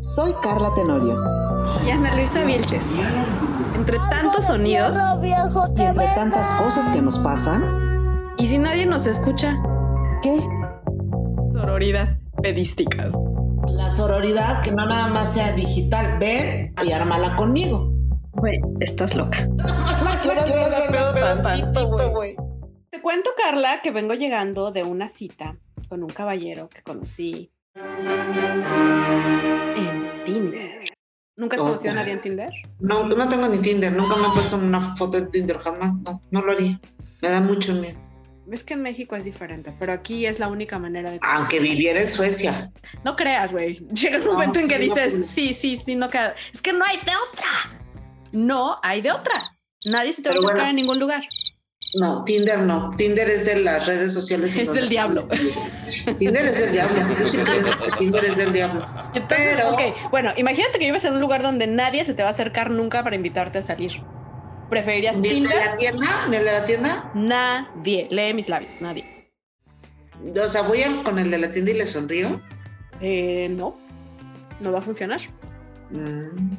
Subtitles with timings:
[0.00, 1.16] Soy Carla Tenorio.
[1.84, 2.90] Y Ana Luisa Vilches.
[3.74, 4.98] Entre tantos sonidos
[5.76, 9.60] Y entre tantas cosas que nos pasan, y si nadie nos escucha,
[10.22, 10.40] ¿qué?
[11.52, 13.10] sororidad pedística.
[13.66, 17.92] La sororidad que no nada más sea digital, ven y ármala conmigo.
[18.32, 19.48] Güey, estás loca.
[20.22, 22.36] Quiero hacer pedo tantito, güey.
[22.90, 25.58] Te cuento, Carla, que vengo llegando de una cita
[25.88, 27.50] con un caballero que conocí
[29.76, 30.84] en Tinder.
[31.36, 32.50] ¿Nunca has conocido a nadie en Tinder?
[32.80, 36.20] No, no tengo ni Tinder, nunca me he puesto una foto en Tinder, jamás, no,
[36.30, 36.80] no lo haría.
[37.22, 37.98] Me da mucho miedo.
[38.46, 41.18] Ves que en México es diferente, pero aquí es la única manera de...
[41.22, 42.72] Aunque viviera en Suecia.
[43.04, 43.74] No creas, güey.
[43.92, 46.34] Llega un No, momento en que dices, sí, sí, sí, no queda.
[46.52, 47.82] Es que no hay de otra.
[48.32, 49.54] No hay de otra.
[49.84, 50.64] Nadie se te va a bueno.
[50.64, 51.28] en ningún lugar.
[51.94, 52.90] No, Tinder no.
[52.96, 54.54] Tinder es de las redes sociales.
[54.56, 55.26] Es del diablo.
[56.16, 56.96] Tinder es del diablo.
[57.18, 58.86] Yo sí creo que Tinder es del diablo.
[59.14, 62.28] Entonces, Pero- ok, bueno, imagínate que vives en un lugar donde nadie se te va
[62.28, 64.02] a acercar nunca para invitarte a salir.
[64.68, 65.64] ¿Preferirías ¿Ni el de Tinder?
[65.66, 66.26] la tienda?
[66.28, 67.10] ¿Ni el de la tienda?
[67.14, 68.06] Nadie.
[68.10, 69.30] Lee mis labios, nadie.
[70.44, 72.42] O sea, voy con el de la tienda y le sonrío.
[73.00, 73.78] Eh, no,
[74.60, 75.20] no va a funcionar.
[75.90, 76.50] Mm.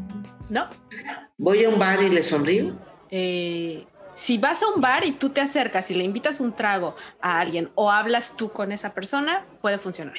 [0.49, 0.67] No.
[1.38, 2.75] Voy a un bar y le sonrío.
[3.11, 3.86] Eh,
[4.19, 7.39] si vas a un bar y tú te acercas y le invitas un trago a
[7.39, 10.15] alguien o hablas tú con esa persona, puede funcionar.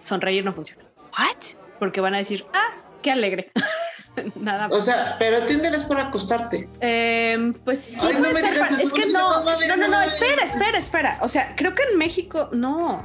[0.00, 0.82] Sonreír no funciona.
[1.18, 1.56] What?
[1.78, 3.50] Porque van a decir, ah, qué alegre.
[4.36, 4.76] Nada más.
[4.76, 6.68] O sea, pero Tinder es por acostarte.
[6.82, 9.58] Eh, pues sí, Ay, no puede me ser digas para- eso, es que no, no,
[9.68, 11.18] no no, no, espera, espera, espera.
[11.22, 13.02] O sea, creo que en México no.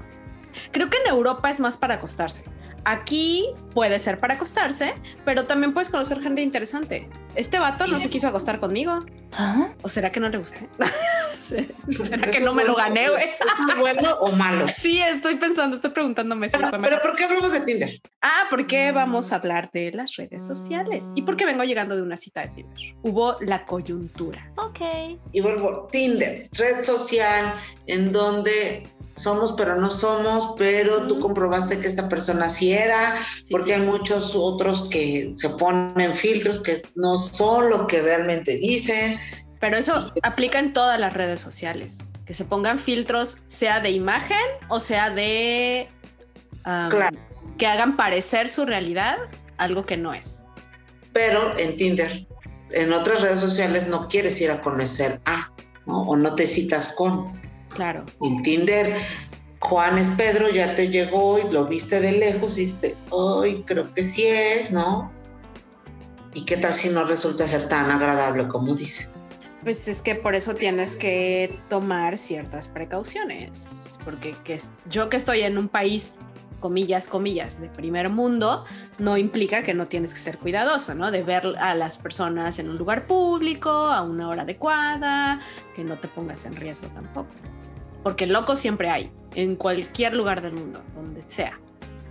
[0.72, 2.44] Creo que en Europa es más para acostarse.
[2.88, 4.94] Aquí puede ser para acostarse,
[5.26, 7.10] pero también puedes conocer gente interesante.
[7.36, 9.00] Este vato no se quiso acostar conmigo.
[9.34, 9.68] ¿Ah?
[9.82, 10.70] ¿O será que no le gusté?
[11.42, 14.68] ¿Será que ¿Eso no me lo gané, es bueno o malo?
[14.78, 17.02] Sí, estoy pensando, estoy preguntándome si Pero, pero.
[17.02, 18.02] ¿por qué hablamos de Tinder?
[18.22, 22.16] Ah, porque vamos a hablar de las redes sociales y porque vengo llegando de una
[22.16, 22.96] cita de Tinder.
[23.04, 24.50] Hubo la coyuntura.
[24.56, 24.80] Ok.
[25.34, 27.54] Y vuelvo, Tinder, red social
[27.88, 33.46] en donde somos pero no somos, pero tú comprobaste que esta persona sí era, Sí,
[33.52, 33.88] porque sí, hay sí.
[33.88, 39.20] muchos otros que se ponen filtros que no son lo que realmente dicen.
[39.60, 41.98] Pero eso aplica en todas las redes sociales.
[42.26, 44.38] Que se pongan filtros, sea de imagen
[44.70, 45.88] o sea de...
[46.66, 47.18] um, Claro.
[47.58, 49.18] Que hagan parecer su realidad
[49.58, 50.46] algo que no es.
[51.14, 52.28] Pero en Tinder,
[52.72, 55.52] en otras redes sociales no quieres ir a conocer a,
[55.86, 56.02] ¿no?
[56.02, 57.42] O no te citas con.
[57.78, 58.04] Claro.
[58.22, 58.92] En Tinder,
[59.60, 63.94] Juan es Pedro, ya te llegó y lo viste de lejos y dijiste, ay, creo
[63.94, 65.12] que sí es, ¿no?
[66.34, 69.10] ¿Y qué tal si no resulta ser tan agradable como dice?
[69.62, 74.00] Pues es que por eso tienes que tomar ciertas precauciones.
[74.04, 76.16] Porque que yo que estoy en un país,
[76.60, 78.66] comillas, comillas, de primer mundo,
[78.98, 81.12] no implica que no tienes que ser cuidadoso, ¿no?
[81.12, 85.42] De ver a las personas en un lugar público, a una hora adecuada,
[85.76, 87.30] que no te pongas en riesgo tampoco.
[88.08, 91.60] Porque locos siempre hay, en cualquier lugar del mundo, donde sea.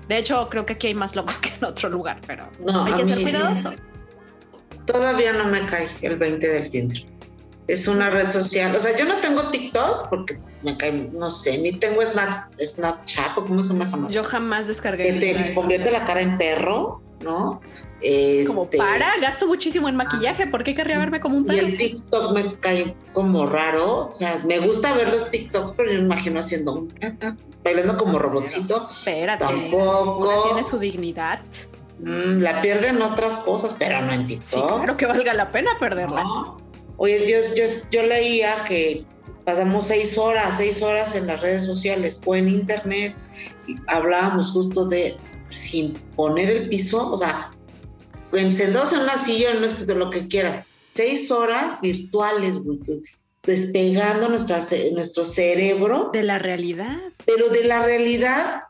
[0.08, 2.92] De hecho, creo que aquí hay más locos que en otro lugar, pero No, hay
[2.92, 3.72] que ser cuidadoso.
[4.84, 7.02] Todavía no me cae el 20 del Tinder.
[7.66, 8.76] Es una red social.
[8.76, 13.38] O sea, yo no tengo TikTok porque me cae, no sé, ni tengo Snap, Snapchat
[13.38, 14.08] o cómo se llama esa?
[14.10, 15.02] Yo jamás descargué.
[15.02, 17.62] Que te convierte la cara en perro, ¿no?
[18.46, 20.46] Como Este, para, gasto muchísimo en maquillaje.
[20.46, 21.66] ¿Por qué querría verme como un Y perro?
[21.66, 24.08] el TikTok me cae como raro.
[24.08, 26.94] O sea, me gusta ver los TikTok, pero me imagino haciendo un
[27.64, 28.86] bailando como robotcito.
[28.90, 29.44] Espérate.
[29.44, 30.44] Tampoco.
[30.52, 31.40] Tiene su dignidad.
[31.98, 34.76] Mm, la pierden otras cosas, pero no en Sí, TikTok.
[34.76, 36.22] claro que valga la pena perderla.
[36.22, 36.58] ¿no?
[36.98, 39.04] Oye, yo, yo, yo leía que
[39.44, 43.14] pasamos seis horas, seis horas en las redes sociales o en internet
[43.66, 45.16] y hablábamos justo de
[45.48, 47.50] sin poner el piso, o sea,
[48.36, 52.78] encendados en una silla, en un escritorio, lo que quieras, seis horas virtuales, güey,
[53.44, 54.60] despegando nuestra,
[54.92, 56.96] nuestro cerebro, De la realidad.
[57.24, 58.62] pero de la realidad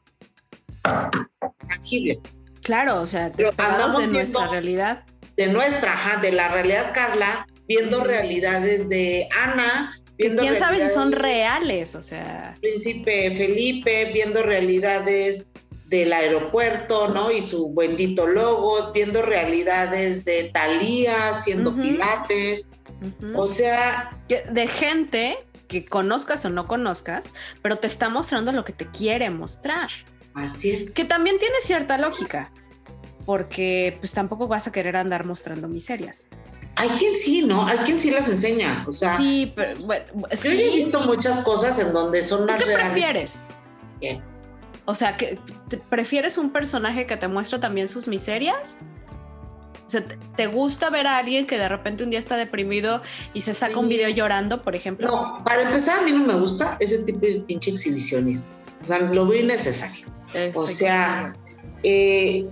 [1.68, 2.20] tangible,
[2.62, 5.04] Claro, o sea, Pero andamos de nuestra viendo- realidad.
[5.36, 10.92] de nuestra, ajá, de la realidad, Carla, viendo realidades de Ana, viendo quién sabe si
[10.92, 12.54] son reales, o sea.
[12.60, 15.44] Príncipe Felipe, viendo realidades
[15.86, 17.30] del aeropuerto, ¿no?
[17.30, 21.82] Y su bendito logo, viendo realidades de Thalía haciendo Ujú.
[21.82, 22.66] pilates.
[23.02, 23.40] ujú.
[23.40, 25.38] O sea, De gente
[25.68, 27.30] que conozcas o no conozcas,
[27.62, 29.90] pero te está mostrando lo que te quiere mostrar.
[30.34, 30.90] así es.
[30.90, 32.50] Que también tiene cierta lógica.
[33.24, 36.28] Porque pues tampoco vas a querer andar mostrando miserias.
[36.76, 37.66] Hay quien sí, ¿no?
[37.66, 38.84] Hay quien sí las enseña.
[38.86, 40.62] O sea, Sí, pero bueno, yo sí.
[40.62, 42.86] he visto muchas cosas en donde son ¿Tú más qué reales.
[42.86, 43.36] prefieres?
[44.00, 44.20] ¿Qué?
[44.86, 45.38] O sea, que
[45.90, 48.78] prefieres un personaje que te muestra también sus miserias.
[49.86, 50.04] O sea,
[50.36, 53.02] ¿te gusta ver a alguien que de repente un día está deprimido
[53.34, 55.08] y se saca un video llorando, por ejemplo?
[55.08, 58.48] No, para empezar, a mí no me gusta ese tipo de pinche exhibicionismo.
[58.84, 60.06] O sea, lo veo innecesario.
[60.54, 61.36] o sea,
[61.82, 62.46] eh,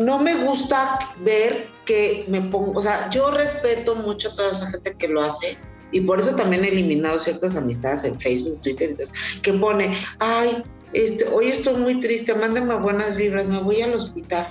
[0.00, 4.70] no me gusta ver que me pongo, o sea, yo respeto mucho a toda esa
[4.70, 5.58] gente que lo hace,
[5.92, 8.96] y por eso también he eliminado ciertas amistades en Facebook, Twitter,
[9.42, 10.62] que pone, ay,
[10.96, 14.50] este, hoy estoy muy triste, mándame buenas vibras, me voy al hospital.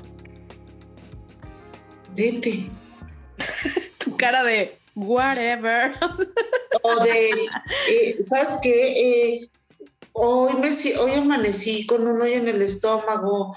[2.15, 2.69] Vete.
[3.97, 5.93] tu cara de whatever.
[6.83, 7.29] o de,
[7.89, 8.91] eh, ¿sabes qué?
[9.41, 9.49] Eh,
[10.13, 10.69] hoy, me,
[10.99, 13.55] hoy amanecí con un hoyo en el estómago.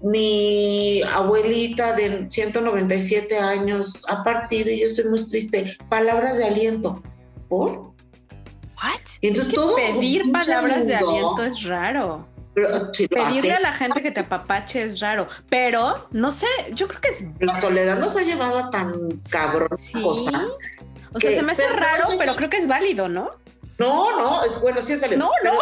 [0.00, 5.76] Mi abuelita de 197 años ha partido y yo estoy muy triste.
[5.90, 7.02] Palabras de aliento.
[7.48, 7.87] ¿Por?
[8.82, 9.00] ¿What?
[9.22, 12.26] Entonces, todo pedir palabras de aliento es raro.
[12.54, 17.08] Pedirle a la gente que te apapache es raro, pero no sé, yo creo que
[17.08, 17.24] es.
[17.40, 19.68] La soledad nos ha llevado a tan cabrón
[20.02, 20.42] cosas.
[21.12, 23.30] O sea, se me hace raro, pero creo que es válido, ¿no?
[23.78, 25.20] No, no, es bueno, sí es válido.
[25.20, 25.58] No, no.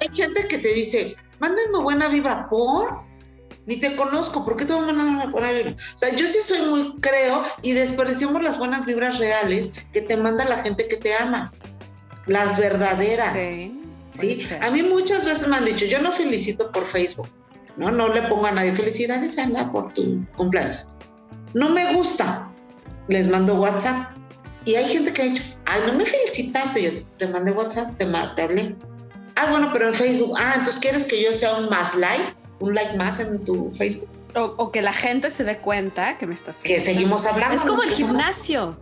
[0.00, 3.02] hay gente que te dice, mándenme buena vibra por.
[3.64, 5.70] Ni te conozco, ¿por qué te voy a mandar una buena vibra?
[5.72, 10.16] O sea, yo sí soy muy, creo, y desperdiciamos las buenas vibras reales que te
[10.16, 11.52] manda la gente que te ama.
[12.26, 13.34] Las verdaderas.
[14.10, 14.46] Sí.
[14.60, 17.28] A mí muchas veces me han dicho, yo no felicito por Facebook,
[17.76, 17.90] ¿no?
[17.90, 20.86] No le pongo a nadie felicidades, Ana, por tu cumpleaños.
[21.54, 22.48] No me gusta.
[23.08, 24.16] Les mando WhatsApp.
[24.64, 26.82] Y hay gente que ha dicho, ay, no me felicitaste.
[26.82, 28.76] Yo te mandé WhatsApp, te, te hablé.
[29.36, 30.36] Ah, bueno, pero en Facebook.
[30.38, 34.08] Ah, entonces quieres que yo sea un más like, un like más en tu Facebook.
[34.34, 36.58] O, que la gente se dé cuenta que me estás.
[36.58, 37.54] Que seguimos hablando.
[37.54, 38.78] Es como el gimnasio.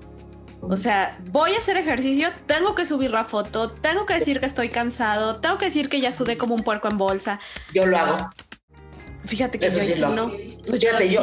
[0.63, 4.47] O sea, voy a hacer ejercicio, tengo que subir la foto, tengo que decir que
[4.47, 7.41] estoy cansado, tengo que decir que ya sudé como un puerco en bolsa.
[7.75, 8.31] Yo lo hago.
[9.25, 10.31] Fíjate que yo sí no.
[10.31, 11.23] Fíjate, yo,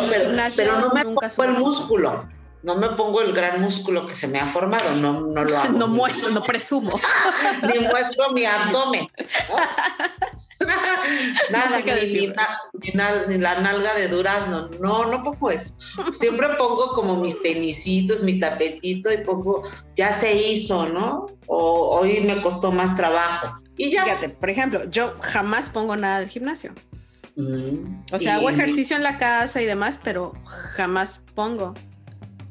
[0.55, 2.27] pero, no me pongo el músculo.
[2.63, 5.77] No me pongo el gran músculo que se me ha formado, no, no lo hago.
[5.77, 6.99] no muestro, no presumo.
[7.61, 9.07] ni muestro mi abdomen.
[11.51, 14.69] Nada, ni, ni, la nalga de durazno.
[14.79, 15.75] No, no pongo eso.
[16.13, 19.61] Siempre pongo como mis tenisitos, mi tapetito y pongo,
[19.95, 21.27] ya se hizo, ¿no?
[21.47, 23.59] O hoy me costó más trabajo.
[23.77, 24.03] Y ya.
[24.03, 26.73] Fíjate, por ejemplo, yo jamás pongo nada del gimnasio.
[27.35, 30.33] Mm, o sea, hago ejercicio en la casa y demás, pero
[30.75, 31.75] jamás pongo.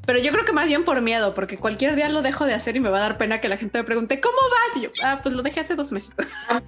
[0.06, 2.76] Pero yo creo que más bien por miedo, porque cualquier día lo dejo de hacer
[2.76, 4.76] y me va a dar pena que la gente me pregunte, ¿cómo vas?
[4.76, 6.12] Y yo, ah, pues lo dejé hace dos meses.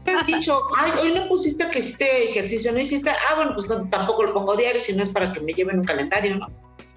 [0.05, 3.69] Me han dicho, ay, hoy no pusiste que hiciste ejercicio, no hiciste, ah, bueno, pues
[3.91, 6.49] tampoco lo pongo diario, si no es para que me lleven un calendario, ¿no?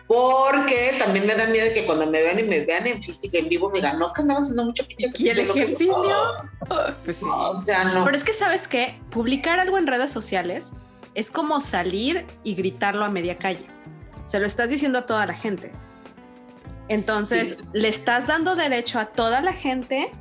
[0.08, 3.38] Porque también me da miedo de que cuando me vean y me vean en física,
[3.38, 5.26] en vivo, me digan, no, que andaba haciendo mucho pinche ejercicio.
[5.26, 6.16] ¿Y el ejercicio?
[7.06, 7.26] pues sí.
[7.30, 8.04] o sea, no.
[8.04, 9.00] Pero es que, ¿sabes qué?
[9.10, 10.72] Publicar algo en redes sociales
[11.14, 13.66] es como salir y gritarlo a media calle.
[14.26, 15.72] Se lo estás diciendo a toda la gente.
[16.92, 20.12] Entonces, le estás dando derecho a toda la gente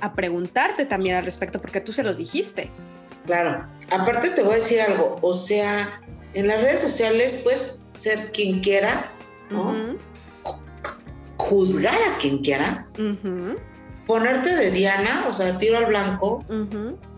[0.00, 2.70] a preguntarte también al respecto, porque tú se los dijiste.
[3.26, 3.66] Claro.
[3.90, 6.00] Aparte te voy a decir algo, o sea,
[6.34, 9.74] en las redes sociales puedes ser quien quieras, ¿no?
[11.36, 12.94] Juzgar a quien quieras,
[14.06, 16.44] ponerte de Diana, o sea, tiro al blanco,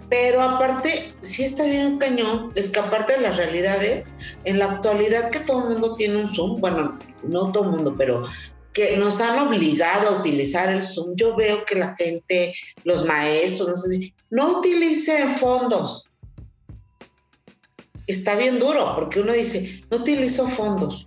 [0.09, 4.15] pero aparte, sí está bien cañón escaparte de las realidades.
[4.45, 7.95] En la actualidad que todo el mundo tiene un Zoom, bueno, no todo el mundo,
[7.97, 8.25] pero
[8.73, 11.15] que nos han obligado a utilizar el Zoom.
[11.15, 16.09] Yo veo que la gente, los maestros, no sé, no utilicen fondos.
[18.07, 21.07] Está bien duro, porque uno dice, no utilizo fondos,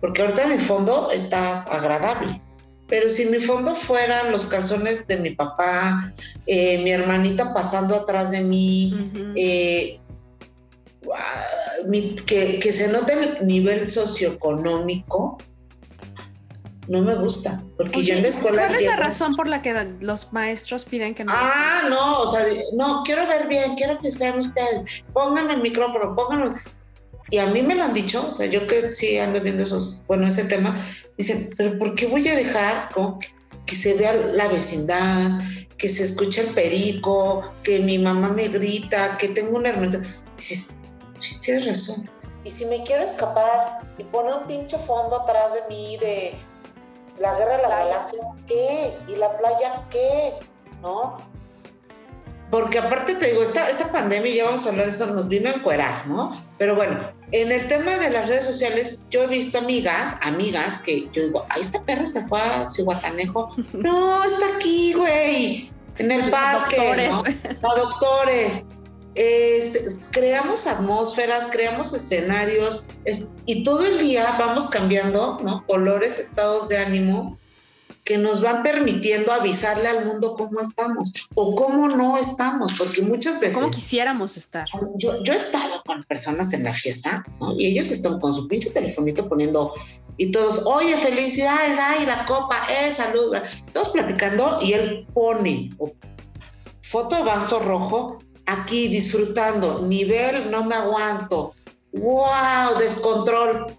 [0.00, 2.40] porque ahorita mi fondo está agradable.
[2.88, 6.12] Pero si mi fondo fueran los calzones de mi papá,
[6.46, 8.92] eh, mi hermanita pasando atrás de mí,
[9.36, 10.00] eh,
[12.26, 15.38] que, que se note el nivel socioeconómico,
[16.90, 18.66] no me gusta, porque yo en la escuela...
[18.66, 21.32] ¿Cuál es la razón por la que los maestros piden que no?
[21.32, 22.44] Ah, no, o sea,
[22.74, 26.52] no, quiero ver bien, quiero que sean ustedes, pongan el micrófono, pónganlo.
[27.30, 30.02] Y a mí me lo han dicho, o sea, yo que sí ando viendo esos,
[30.08, 30.76] bueno, ese tema,
[31.16, 32.88] dicen, pero ¿por qué voy a dejar
[33.66, 35.40] que se vea la vecindad,
[35.78, 40.00] que se escuche el perico, que mi mamá me grita, que tengo un hermano?
[40.36, 40.74] Dices,
[41.20, 42.10] sí, tienes razón.
[42.42, 46.34] Y si me quiero escapar y pone un pinche fondo atrás de mí de
[47.20, 48.98] la guerra de las galaxias, ¿qué?
[49.08, 50.32] ¿Y la playa qué?
[50.80, 51.20] ¿No?
[52.50, 55.50] Porque aparte te digo, esta, esta pandemia, ya vamos a hablar de eso, nos vino
[55.50, 56.32] a encuerar, ¿no?
[56.58, 61.08] Pero bueno, en el tema de las redes sociales, yo he visto amigas, amigas, que
[61.12, 63.54] yo digo, ay, esta perra se fue a Cihuatanejo.
[63.74, 67.12] no, está aquí, güey, en el parque, doctores.
[67.60, 67.74] ¿no?
[67.76, 68.66] doctores.
[69.14, 72.84] Este, creamos atmósferas, creamos escenarios
[73.46, 75.64] y todo el día vamos cambiando, ¿no?
[75.66, 77.38] Colores, estados de ánimo
[78.04, 83.38] que nos van permitiendo avisarle al mundo cómo estamos o cómo no estamos, porque muchas
[83.38, 83.56] veces...
[83.56, 84.66] ¿Cómo quisiéramos estar?
[84.96, 87.54] Yo, yo he estado con personas en la fiesta, ¿no?
[87.56, 89.72] Y ellos están con su pinche telefonito poniendo,
[90.16, 93.32] y todos, oye, felicidades, ay, la copa, eh, salud,
[93.72, 95.70] todos platicando, y él pone
[96.82, 98.18] foto de vaso rojo,
[98.52, 101.54] aquí disfrutando, nivel, no me aguanto,
[101.92, 103.76] wow, descontrol.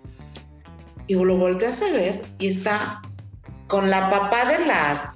[1.07, 3.01] Y lo volteas a ver y está
[3.67, 5.09] con la papá de las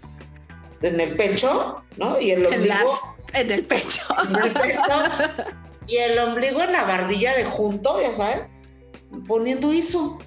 [0.81, 2.19] en el pecho, ¿no?
[2.19, 2.99] Y el ombligo
[3.33, 4.03] en, el pecho.
[4.29, 4.93] En el pecho.
[5.87, 8.47] y el ombligo en la barbilla de junto, ya sabes,
[9.27, 10.19] poniendo eso.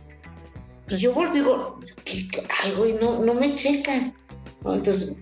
[0.88, 2.28] Y yo digo, ¿qué,
[2.62, 4.14] ay, güey, no, no me checan.
[4.64, 5.20] Entonces,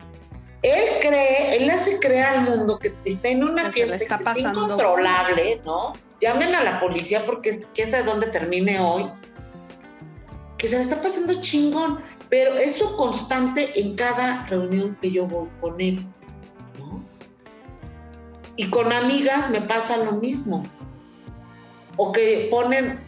[0.63, 5.61] él cree, él hace creer al mundo que está en una fiesta está que incontrolable,
[5.65, 5.93] ¿no?
[6.21, 9.07] Llamen a la policía porque quién sabe dónde termine hoy.
[10.59, 12.03] Que se le está pasando chingón.
[12.29, 16.05] Pero eso constante en cada reunión que yo voy con él.
[16.79, 17.05] ¿no?
[18.57, 20.65] Y con amigas me pasa lo mismo.
[21.99, 22.99] O que ponen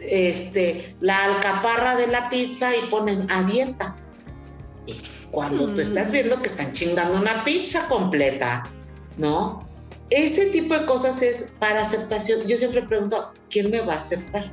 [0.00, 3.96] este, la alcaparra de la pizza y ponen a dieta.
[5.30, 6.12] Cuando tú estás mm.
[6.12, 8.62] viendo que están chingando una pizza completa,
[9.16, 9.68] ¿no?
[10.10, 12.40] Ese tipo de cosas es para aceptación.
[12.46, 14.52] Yo siempre pregunto, ¿quién me va a aceptar?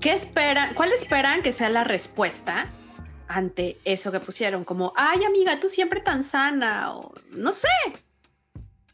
[0.00, 0.74] ¿Qué esperan?
[0.74, 2.68] ¿Cuál esperan que sea la respuesta
[3.32, 7.68] ante eso que pusieron, como, ay amiga, tú siempre tan sana, o no sé.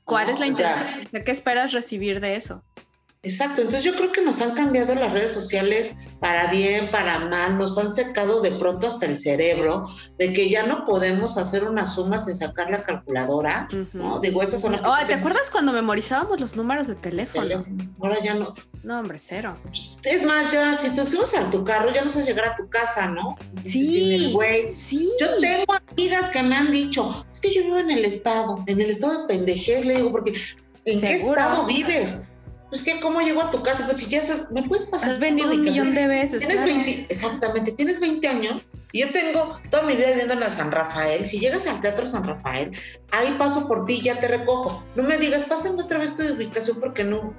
[0.04, 1.08] ¿Cuál es la intención?
[1.24, 2.62] ¿Qué esperas recibir de eso?
[3.22, 7.58] Exacto, entonces yo creo que nos han cambiado las redes sociales para bien, para mal,
[7.58, 9.86] nos han secado de pronto hasta el cerebro,
[10.18, 14.20] de que ya no podemos hacer una suma sin sacar la calculadora, ¿no?
[14.20, 14.76] Digo, esas son...
[14.84, 17.64] Oh, ¿Te acuerdas cuando memorizábamos los números de teléfono?
[18.00, 18.54] Ahora ya no.
[18.84, 19.56] No, hombre, cero.
[20.04, 22.68] Es más, ya si te subes a tu carro, ya no sabes llegar a tu
[22.68, 23.36] casa, ¿no?
[23.58, 24.32] Sí,
[24.68, 25.10] sí.
[25.20, 28.80] Yo tengo amigas que me han dicho, es que yo vivo en el estado, en
[28.80, 30.32] el estado de pendejez, le digo, porque
[30.84, 32.22] ¿en qué estado vives?
[32.68, 33.86] Pues que, ¿cómo llego a tu casa?
[33.86, 35.10] Pues si ya sabes, ¿me puedes pasar?
[35.10, 36.40] Has venido un millón de veces.
[36.40, 38.56] Tienes 20, exactamente, tienes 20 años
[38.92, 41.26] y yo tengo toda mi vida viviendo en la San Rafael.
[41.26, 42.70] Si llegas al Teatro San Rafael,
[43.12, 44.84] ahí paso por ti, ya te recojo.
[44.96, 47.34] No me digas, pásame otra vez tu ubicación porque no.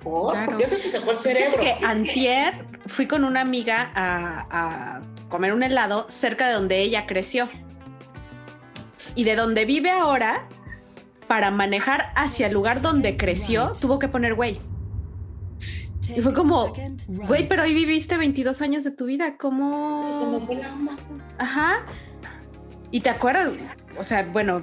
[0.00, 0.44] ¿Por?
[0.46, 1.60] Porque se te sacó el cerebro.
[1.60, 7.06] Que antier fui con una amiga a, a comer un helado cerca de donde ella
[7.06, 7.48] creció.
[9.14, 10.48] Y de donde vive ahora,
[11.32, 14.68] para manejar hacia el lugar donde creció, tuvo que poner Waze.
[16.14, 16.74] Y fue como,
[17.08, 20.10] güey, pero ahí viviste 22 años de tu vida, ¿cómo?
[21.38, 21.86] Ajá.
[22.90, 23.48] Y te acuerdas,
[23.98, 24.60] o sea, bueno,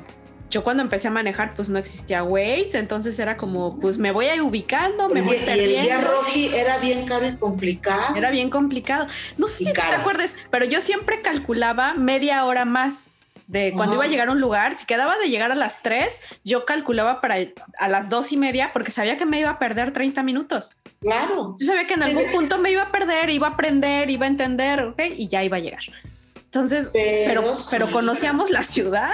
[0.52, 4.28] yo cuando empecé a manejar, pues no existía Waze, entonces era como, pues me voy
[4.28, 8.16] a ir ubicando, me voy a Y el día Rocky era bien caro y complicado.
[8.16, 9.08] Era bien complicado.
[9.40, 13.10] No sé si te acuerdas, pero yo siempre calculaba media hora más
[13.50, 16.08] de cuando iba a llegar a un lugar, si quedaba de llegar a las 3,
[16.44, 17.38] yo calculaba para
[17.80, 20.76] a las dos y media porque sabía que me iba a perder 30 minutos.
[21.02, 21.56] Claro.
[21.60, 24.30] Yo sabía que en algún punto me iba a perder, iba a aprender, iba a
[24.30, 25.02] entender, ¿ok?
[25.18, 25.82] Y ya iba a llegar.
[26.36, 29.10] Entonces, pero, pero, conocíamos la ciudad.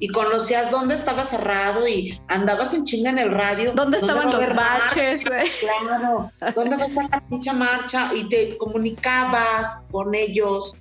[0.00, 3.74] Y conocías dónde estaba cerrado y andabas en chinga en el radio.
[3.74, 5.24] ¿Dónde, estaban los baches?
[5.60, 6.28] Claro.
[6.56, 8.10] ¿Dónde va a estar la pincha marcha?
[8.12, 10.74] Y te comunicabas con ellos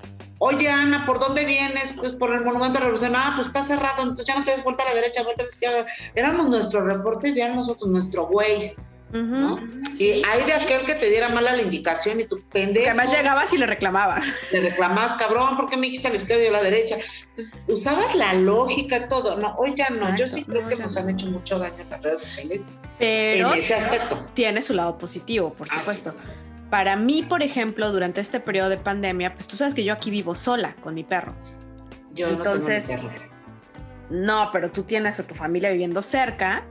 [0.43, 1.93] Oye, Ana, ¿por dónde vienes?
[1.97, 3.13] Pues por el Monumento de la Revolución.
[3.15, 5.45] Ah, pues está cerrado, entonces ya no te des vuelta a la derecha, vuelta a
[5.45, 5.85] la izquierda.
[6.15, 8.87] Éramos nuestro reporte y nosotros nuestro Waze.
[9.11, 9.59] ¿no?
[9.97, 12.87] y hay de aquel que te diera mala la indicación y tú pendejo.
[12.87, 14.33] Además llegabas y le reclamabas.
[14.51, 16.95] Le reclamabas, cabrón, ¿por qué me dijiste a la izquierda y a la derecha?
[16.95, 19.37] Entonces, usabas la lógica, y todo.
[19.37, 20.15] No, hoy ya no.
[20.15, 22.65] Yo sí creo que nos han hecho mucho daño en las redes sociales.
[22.97, 24.27] Pero en ese aspecto.
[24.33, 26.15] Tiene su lado positivo, por supuesto.
[26.71, 30.09] Para mí, por ejemplo, durante este periodo de pandemia, pues tú sabes que yo aquí
[30.09, 31.35] vivo sola con mi perro.
[32.13, 33.09] Yo Entonces, no, tengo
[34.09, 36.63] no, pero tú tienes a tu familia viviendo cerca,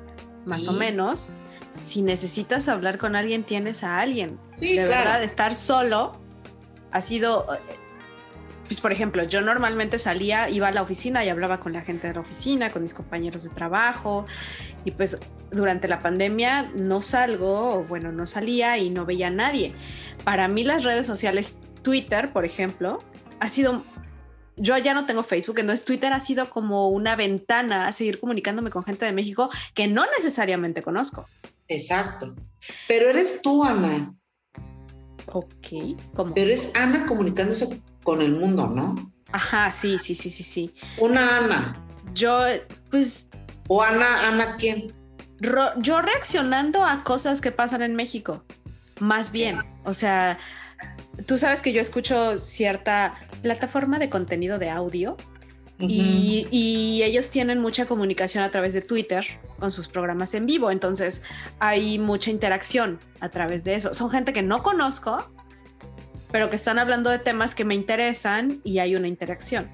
[0.46, 1.30] más o menos.
[1.70, 4.40] Si necesitas hablar con alguien, tienes a alguien.
[4.54, 5.04] Sí, de claro.
[5.04, 6.18] verdad, estar solo
[6.92, 7.46] ha sido
[8.70, 12.06] pues por ejemplo, yo normalmente salía, iba a la oficina y hablaba con la gente
[12.06, 14.26] de la oficina, con mis compañeros de trabajo,
[14.84, 15.18] y pues
[15.50, 19.74] durante la pandemia no salgo, bueno, no salía y no veía a nadie.
[20.22, 23.00] Para mí las redes sociales, Twitter, por ejemplo,
[23.40, 23.82] ha sido
[24.56, 28.70] yo ya no tengo Facebook, entonces Twitter ha sido como una ventana a seguir comunicándome
[28.70, 31.26] con gente de México que no necesariamente conozco.
[31.66, 32.36] Exacto.
[32.86, 34.14] Pero eres tú, Ana.
[35.26, 36.34] Ok, ¿cómo?
[36.34, 39.12] Pero es Ana comunicándose con el mundo, ¿no?
[39.32, 40.74] Ajá, sí, sí, sí, sí, sí.
[40.98, 41.84] Una Ana.
[42.14, 42.44] Yo,
[42.90, 43.30] pues...
[43.68, 44.92] ¿O Ana, Ana quién?
[45.78, 48.44] yo reaccionando a cosas que pasan en México,
[48.98, 49.58] más bien.
[49.84, 50.38] O sea,
[51.26, 55.16] tú sabes que yo escucho cierta plataforma de contenido de audio
[55.80, 59.26] y, ellos tienen mucha comunicación a través de Twitter
[59.58, 61.22] con sus programas en vivo, entonces
[61.58, 63.94] hay mucha interacción a través de eso.
[63.94, 65.30] Son gente que no conozco,
[66.30, 69.68] pero que están hablando de temas que me interesan y hay una interacción.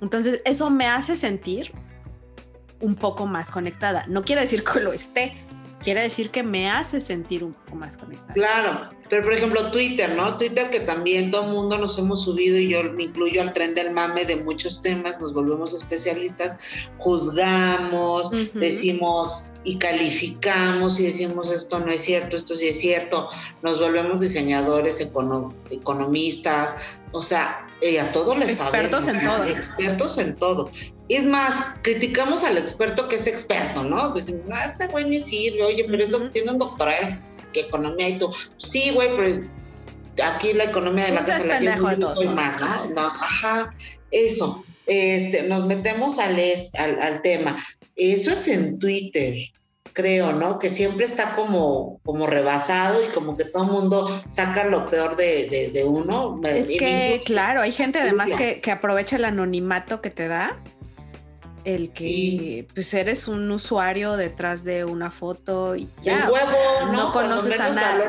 [0.00, 1.72] Entonces eso me hace sentir
[2.80, 4.04] un poco más conectada.
[4.08, 5.36] No quiere decir que lo esté,
[5.82, 8.34] quiere decir que me hace sentir un poco más conectada.
[8.34, 10.36] Claro, pero por ejemplo Twitter, ¿no?
[10.36, 13.74] Twitter que también todo el mundo nos hemos subido y yo me incluyo al tren
[13.74, 16.58] del mame de muchos temas, nos volvemos especialistas,
[16.98, 23.28] juzgamos, decimos y calificamos y decimos esto no es cierto, esto sí es cierto,
[23.62, 24.98] nos volvemos diseñadores,
[25.70, 26.74] economistas,
[27.12, 29.44] o sea, eh, a todos les Expertos en todo.
[29.44, 30.70] Expertos en todo.
[31.10, 34.08] Es más, criticamos al experto que es experto, ¿no?
[34.10, 37.18] Decimos, ah, este güey ni sirve, oye, pero eso tiene un doctorado
[37.52, 38.30] que economía y tú.
[38.56, 39.48] Sí, güey, pero
[40.30, 42.94] aquí la economía de la casa la yo soy más, ¿no?
[42.94, 43.06] ¿no?
[43.06, 43.74] Ajá,
[44.12, 44.64] eso.
[44.86, 46.40] Este, nos metemos al,
[46.78, 47.58] al, al tema.
[47.96, 49.50] Eso es en Twitter
[49.98, 50.60] creo, ¿no?
[50.60, 55.16] Que siempre está como, como rebasado y como que todo el mundo saca lo peor
[55.16, 56.40] de, de, uno.
[56.44, 60.56] Es que, claro, hay gente además que, que, aprovecha el anonimato que te da.
[61.64, 66.26] El que pues eres un usuario detrás de una foto y ya.
[66.26, 66.92] El huevo, ¿no?
[66.92, 68.06] No conoces a nadie.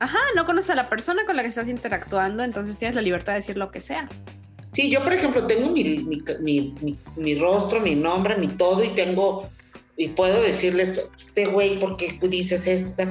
[0.00, 3.32] Ajá, no conoces a la persona con la que estás interactuando, entonces tienes la libertad
[3.32, 4.06] de decir lo que sea.
[4.72, 8.90] Sí, yo por ejemplo tengo mi, mi, mi, mi, rostro, mi nombre, mi todo y
[8.90, 9.48] tengo
[9.98, 13.02] y puedo decirles, este güey, ¿por qué dices esto?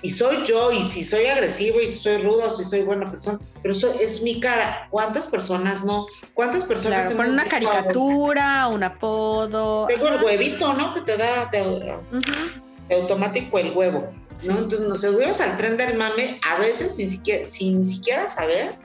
[0.00, 3.40] Y soy yo, y si soy agresivo, y si soy rudo, si soy buena persona,
[3.62, 4.86] pero eso es mi cara.
[4.90, 6.06] ¿Cuántas personas no?
[6.34, 9.86] ¿Cuántas personas claro, una caricatura, un apodo.
[9.88, 10.94] Tengo el huevito, ¿no?
[10.94, 14.08] Que te da de, automático el huevo.
[14.44, 14.58] ¿no?
[14.58, 18.76] Entonces nos subimos al tren del mame, a veces sin siquiera, sin siquiera saber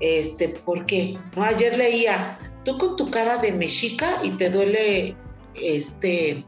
[0.00, 1.16] este, por qué.
[1.36, 1.44] ¿no?
[1.44, 5.14] Ayer leía, tú con tu cara de mexica y te duele
[5.54, 6.44] este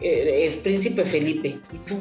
[0.00, 1.58] eh, el príncipe Felipe.
[1.72, 2.00] ¿Y tú?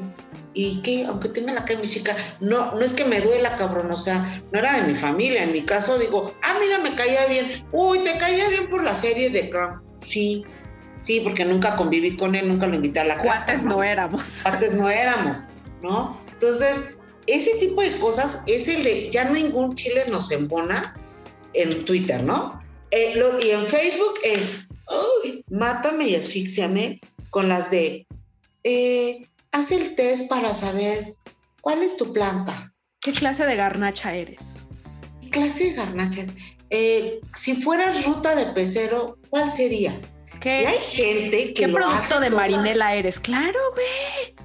[0.54, 1.06] ¿Y qué?
[1.06, 4.58] Aunque tenga la cara chica, no, no es que me duela, cabrón, o sea, no
[4.58, 5.44] era de mi familia.
[5.44, 7.64] En mi caso digo, ah, mira, me caía bien.
[7.72, 9.82] Uy, te caía bien por la serie de Crown.
[10.02, 10.46] Sí,
[11.04, 13.46] sí, porque nunca conviví con él, nunca lo invité a la casa.
[13.46, 13.76] Cuates ¿no?
[13.76, 14.40] no éramos.
[14.42, 15.44] Cuates no éramos,
[15.84, 16.20] ¿no?
[16.34, 20.96] Entonces, ese tipo de cosas es el de, ya ningún chile nos embona
[21.54, 22.60] en Twitter, ¿no?
[22.90, 24.70] Eh, y en Facebook es,
[25.24, 27.00] uy, mátame y asfixiame
[27.30, 28.08] con las de,
[28.64, 31.16] eh, haz el test para saber
[31.62, 32.74] cuál es tu planta.
[33.02, 34.42] ¿Qué clase de garnacha eres?
[35.22, 36.26] ¿Qué clase de garnacha?
[36.70, 40.10] Eh, si fueras ruta de pecero, ¿cuál serías?
[40.42, 43.20] ¿Qué, y hay gente que ¿Qué producto de marinela eres?
[43.20, 44.36] Claro, güey.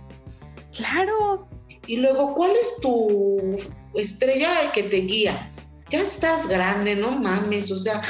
[0.75, 1.49] Claro.
[1.87, 3.59] Y luego, ¿cuál es tu
[3.95, 5.51] estrella que te guía?
[5.91, 8.01] Ya estás grande, no mames, o sea,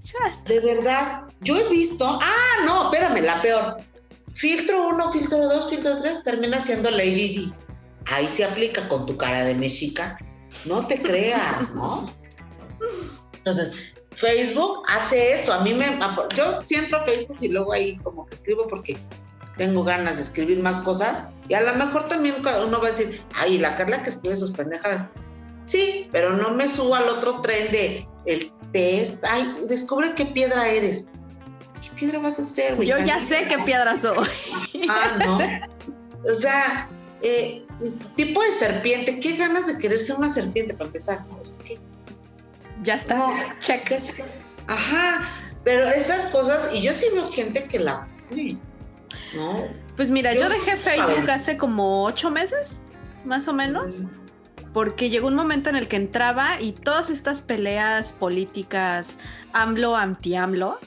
[0.46, 3.78] de verdad, yo he visto, ah, no, espérame, la peor
[4.34, 7.52] Filtro 1, filtro 2, filtro 3, termina siendo Lady D.
[8.12, 10.18] Ahí se aplica con tu cara de mexica.
[10.64, 12.10] No te creas, ¿no?
[13.34, 15.52] Entonces, Facebook hace eso.
[15.52, 15.86] A mí me.
[16.36, 18.96] Yo sí entro a Facebook y luego ahí como que escribo porque
[19.56, 21.26] tengo ganas de escribir más cosas.
[21.48, 24.52] Y a lo mejor también uno va a decir, ay, la Carla que escribe sus
[24.52, 25.06] pendejadas.
[25.66, 29.24] Sí, pero no me subo al otro tren de el test.
[29.30, 31.06] Ay, descubre qué piedra eres.
[32.02, 32.88] ¿Qué piedra vas a hacer, güey?
[32.88, 34.26] Yo ya sé qué piedra soy.
[34.88, 35.38] Ah, no.
[36.28, 36.88] O sea,
[37.22, 37.62] eh,
[38.16, 41.24] tipo de serpiente, qué ganas de querer ser una serpiente para empezar.
[42.82, 43.16] Ya está.
[43.60, 43.92] Check.
[44.66, 45.22] Ajá,
[45.64, 48.08] pero esas cosas, y yo sí veo gente que la
[49.34, 49.68] ¿no?
[49.96, 52.84] Pues mira, yo, dejé Facebook hace como ocho meses,
[53.24, 54.06] más o menos.
[54.72, 59.18] Porque llegó un momento en el que entraba y todas estas peleas políticas,
[59.52, 60.78] AMLO, anti-AMLO,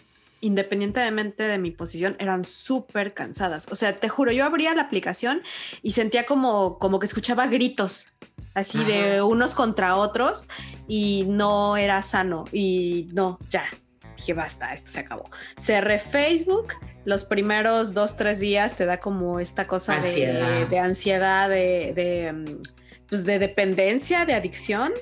[0.46, 3.68] independientemente de mi posición, eran súper cansadas.
[3.72, 5.42] O sea, te juro, yo abría la aplicación
[5.82, 8.14] y sentía como, como que escuchaba gritos
[8.54, 10.46] así de unos contra otros
[10.88, 12.46] y no era sano.
[12.52, 13.66] Y no, ya,
[14.16, 15.24] dije, basta, esto se acabó.
[15.58, 16.74] Cerré Facebook.
[17.06, 22.34] Los primeros dos, tres días te da como esta cosa De, de, ansiedad, de, de,
[22.34, 22.62] mm,
[23.10, 24.94] pues de dependencia, de adicción.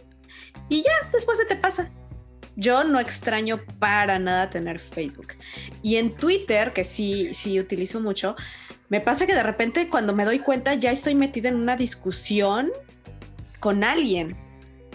[0.69, 1.91] Y ya, después se te pasa.
[2.55, 5.27] Yo no extraño para nada tener Facebook.
[5.81, 8.35] Y en Twitter, que sí, sí utilizo mucho,
[8.89, 12.71] me pasa que de repente cuando me doy cuenta ya estoy metida en una discusión
[13.59, 14.37] con alguien.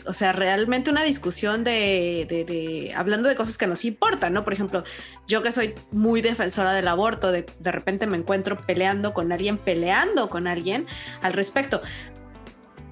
[0.06, 4.44] o sea, realmente una discusión de, de, hablando de cosas que nos importan, ¿no?
[4.44, 4.84] Por ejemplo,
[5.26, 9.58] yo que soy muy defensora del aborto, de, de repente me encuentro peleando con alguien,
[9.58, 10.86] peleando con alguien
[11.20, 11.82] al respecto.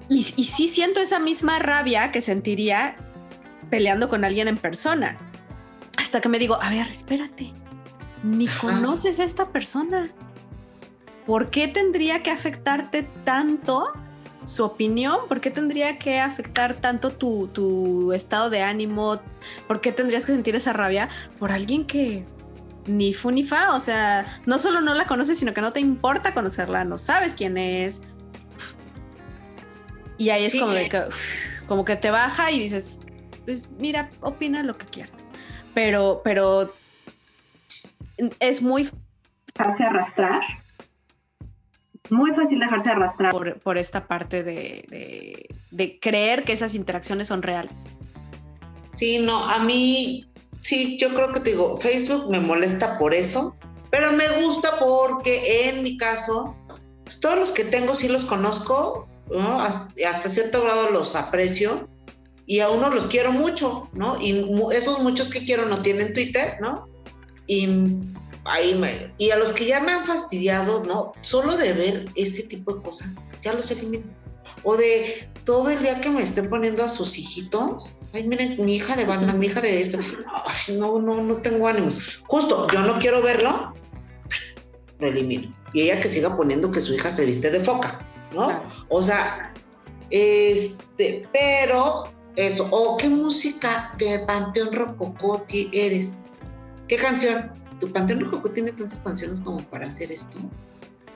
[0.09, 2.97] Y, y sí siento esa misma rabia que sentiría
[3.69, 5.17] peleando con alguien en persona.
[5.97, 7.53] Hasta que me digo, a ver, espérate,
[8.23, 10.09] ni conoces a esta persona.
[11.25, 13.91] ¿Por qué tendría que afectarte tanto
[14.45, 15.19] su opinión?
[15.27, 19.19] ¿Por qué tendría que afectar tanto tu, tu, estado de ánimo?
[19.67, 22.23] ¿Por qué tendrías que sentir esa rabia por alguien que
[22.85, 23.73] ni fu ni fa?
[23.73, 27.35] O sea, no solo no la conoces, sino que no te importa conocerla, no sabes
[27.35, 28.01] quién es.
[30.17, 30.59] Y ahí es sí.
[30.59, 31.03] como, de que,
[31.67, 32.99] como que te baja y dices,
[33.47, 35.13] pues mira, opina lo que quieras.
[35.73, 36.73] Pero, pero
[38.41, 38.89] es muy
[39.55, 40.41] dejarse arrastrar.
[42.09, 43.31] Muy fácil dejarse arrastrar.
[43.31, 47.85] Por, por esta parte de, de, de, creer que esas interacciones son reales.
[48.95, 50.29] Sí, no, a mí,
[50.59, 53.55] sí, yo creo que te digo, Facebook me molesta por eso,
[53.91, 56.53] pero me gusta porque en mi caso,
[57.05, 59.61] pues, todos los que tengo sí los conozco, ¿no?
[59.61, 61.87] hasta, hasta cierto grado los aprecio
[62.47, 64.19] y a unos los quiero mucho, ¿no?
[64.19, 66.87] Y esos muchos que quiero no tienen Twitter, ¿no?
[67.45, 67.67] Y
[68.45, 71.11] ahí me, y a los que ya me han fastidiado, ¿no?
[71.21, 73.09] Solo de ver ese tipo de cosas,
[73.43, 74.05] ya los elimino.
[74.63, 78.77] O de todo el día que me estén poniendo a sus hijitos, ay, miren, mi
[78.77, 79.99] hija de Batman, mi hija de esto,
[80.45, 82.21] ay, no, no, no tengo ánimos.
[82.27, 83.73] Justo, yo no quiero verlo,
[84.99, 85.53] lo elimino.
[85.73, 88.45] Y ella que siga poniendo que su hija se viste de foca, ¿no?
[88.45, 88.63] Claro.
[88.87, 89.53] O sea,
[90.09, 96.13] este, pero eso, o oh, qué música de Panteón Rococó eres.
[96.87, 97.51] ¿Qué canción?
[97.79, 100.37] Tu Panteón Rococó tiene tantas canciones como para hacer esto,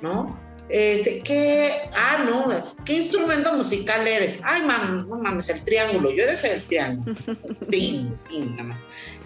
[0.02, 0.38] ¿no?
[0.68, 1.70] Este, ¿qué?
[1.96, 2.48] Ah, no,
[2.86, 4.42] ¿qué instrumento musical eres?
[4.44, 7.16] Ay, mam, no mames, el triángulo, yo eres el triángulo.
[7.70, 8.56] tin, tin,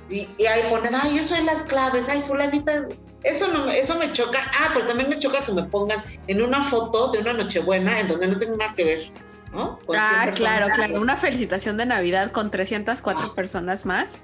[0.09, 2.87] y, y, ahí ponen, ay, eso en las claves, ay, fulanita,
[3.23, 4.39] eso no, eso me choca.
[4.59, 8.07] Ah, pero también me choca que me pongan en una foto de una Nochebuena en
[8.07, 9.11] donde no tengo nada que ver.
[9.55, 9.79] ¿No?
[9.85, 11.01] Con ah, claro, claro.
[11.01, 13.35] Una felicitación de Navidad con 304 ah.
[13.35, 14.17] personas más.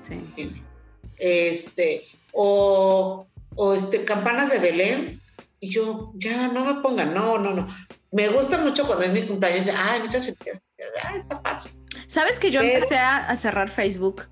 [0.00, 0.62] Sí.
[1.18, 5.20] Este, o, o este, campanas de Belén.
[5.60, 7.66] Y yo, ya, no me pongan, no, no, no.
[8.12, 9.68] Me gusta mucho cuando es mi cumpleaños.
[9.74, 10.62] Ay, muchas felicidades.
[11.04, 11.70] Ay, está padre.
[12.06, 14.26] ¿Sabes que yo Pero, empecé a, a, cerrar Facebook?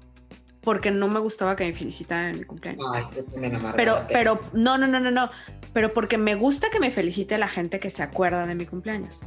[0.61, 2.83] Porque no me gustaba que me felicitaran en mi cumpleaños.
[2.95, 5.31] Ay, tú también Pero, pero, no, no, no, no, no.
[5.73, 9.23] Pero porque me gusta que me felicite la gente que se acuerda de mi cumpleaños.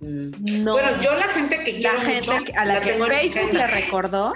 [0.00, 0.72] No.
[0.72, 3.66] Bueno, yo la gente que quiero la gente mucho, a la, la que Facebook le
[3.66, 4.34] recordó.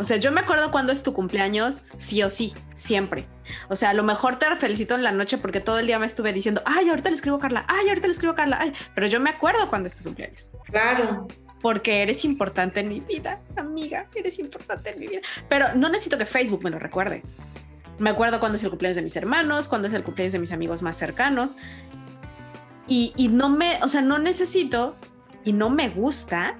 [0.00, 3.26] O sea, yo me acuerdo cuando es tu cumpleaños, sí o sí, siempre.
[3.68, 6.06] O sea, a lo mejor te felicito en la noche porque todo el día me
[6.06, 8.72] estuve diciendo, ay, ahorita le escribo a Carla, ay, ahorita le escribo a Carla, ay,
[8.94, 10.52] pero yo me acuerdo cuando es tu cumpleaños.
[10.64, 11.28] Claro.
[11.60, 15.20] Porque eres importante en mi vida, amiga, eres importante en mi vida.
[15.50, 17.22] Pero no necesito que Facebook me lo recuerde.
[17.98, 20.52] Me acuerdo cuando es el cumpleaños de mis hermanos, cuando es el cumpleaños de mis
[20.52, 21.58] amigos más cercanos.
[22.90, 24.96] Y, y, no me, o sea, no necesito
[25.44, 26.58] y no me gusta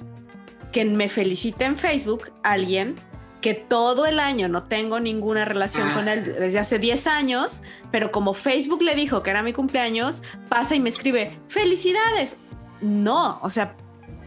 [0.73, 2.97] que me felicite en Facebook alguien
[3.41, 5.95] que todo el año no tengo ninguna relación ah.
[5.95, 10.23] con él desde hace 10 años, pero como Facebook le dijo que era mi cumpleaños,
[10.49, 12.37] pasa y me escribe, felicidades.
[12.81, 13.77] No, o sea,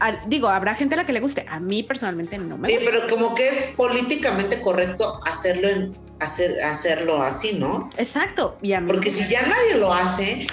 [0.00, 2.76] al, digo, habrá gente a la que le guste, a mí personalmente no me sí,
[2.76, 2.90] gusta.
[2.90, 7.90] pero como que es políticamente correcto hacerlo en, hacer, hacerlo así, ¿no?
[7.96, 8.56] Exacto.
[8.62, 10.46] Y a mí Porque si ya nadie lo hace,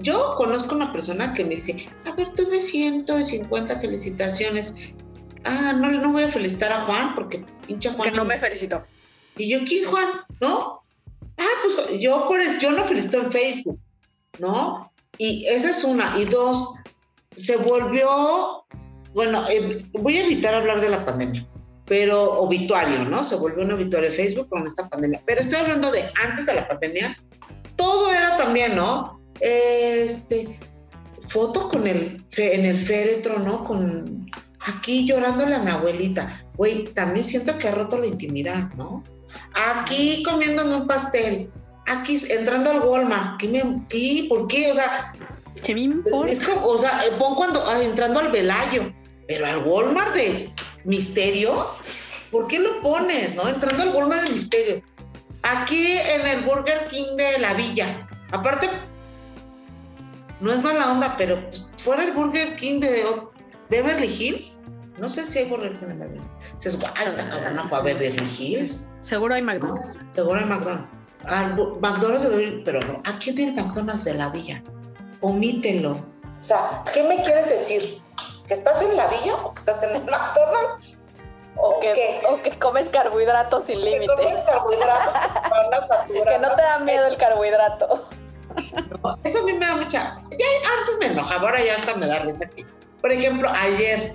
[0.00, 4.74] yo conozco una persona que me dice, a ver, tuve 150 felicitaciones.
[5.44, 8.10] Ah, no, no voy a felicitar a Juan porque pinche Juan.
[8.10, 8.82] Que no me felicitó.
[9.36, 10.08] Y yo, ¿quién Juan?
[10.40, 10.82] ¿No?
[11.38, 13.78] Ah, pues yo, por, yo no felicito en Facebook,
[14.38, 14.92] ¿no?
[15.18, 16.14] Y esa es una.
[16.18, 16.74] Y dos,
[17.34, 18.66] se volvió,
[19.12, 21.46] bueno, eh, voy a evitar hablar de la pandemia,
[21.86, 23.22] pero obituario, ¿no?
[23.22, 25.22] Se volvió un obituario de Facebook con esta pandemia.
[25.26, 27.16] Pero estoy hablando de antes de la pandemia,
[27.76, 29.20] todo era también, ¿no?
[29.40, 30.58] Este,
[31.28, 33.64] foto con el, en el féretro, ¿no?
[33.64, 36.44] Con aquí llorándole a mi abuelita.
[36.56, 39.02] Güey, también siento que ha roto la intimidad, ¿no?
[39.54, 41.50] Aquí comiéndome un pastel.
[41.86, 43.38] Aquí entrando al Walmart.
[43.38, 44.70] ¿Qué me, qué, ¿Por qué?
[44.70, 45.14] O sea,
[45.62, 46.30] ¿qué me importa?
[46.30, 48.92] Es como, o sea, pon cuando entrando al Velayo,
[49.28, 50.52] pero al Walmart de
[50.84, 51.80] misterios.
[52.30, 53.48] ¿Por qué lo pones, no?
[53.48, 54.82] Entrando al Walmart de misterios.
[55.42, 58.08] Aquí en el Burger King de la Villa.
[58.32, 58.68] Aparte,
[60.40, 63.04] no es mala onda, pero pues, fuera el Burger King de
[63.70, 64.58] Beverly Hills,
[64.98, 66.54] no sé si hay Burger King en Beverly Hills.
[66.54, 68.88] Dices, guau, esta cabrona fue a Beverly Hills.
[69.00, 69.96] Seguro hay McDonald's.
[69.96, 70.90] No, seguro hay McDonald's.
[71.28, 73.02] Al McDonald's de Beverly pero no.
[73.04, 74.62] ¿A quién tiene McDonald's de la villa?
[75.20, 75.92] Omítelo.
[75.92, 78.00] O sea, ¿qué me quieres decir?
[78.46, 80.96] ¿Que estás en la villa o que estás en el McDonald's?
[81.58, 84.06] O que, o que comes carbohidratos sin Que límite.
[84.14, 86.28] comes carbohidratos que te van a saturar.
[86.28, 88.08] Que no te da miedo el carbohidrato.
[89.02, 90.14] No, Eso a mí me da mucha.
[90.30, 90.46] Ya
[90.78, 92.64] antes me enojaba, ahora ya hasta me da risa que.
[93.00, 94.14] Por ejemplo, ayer,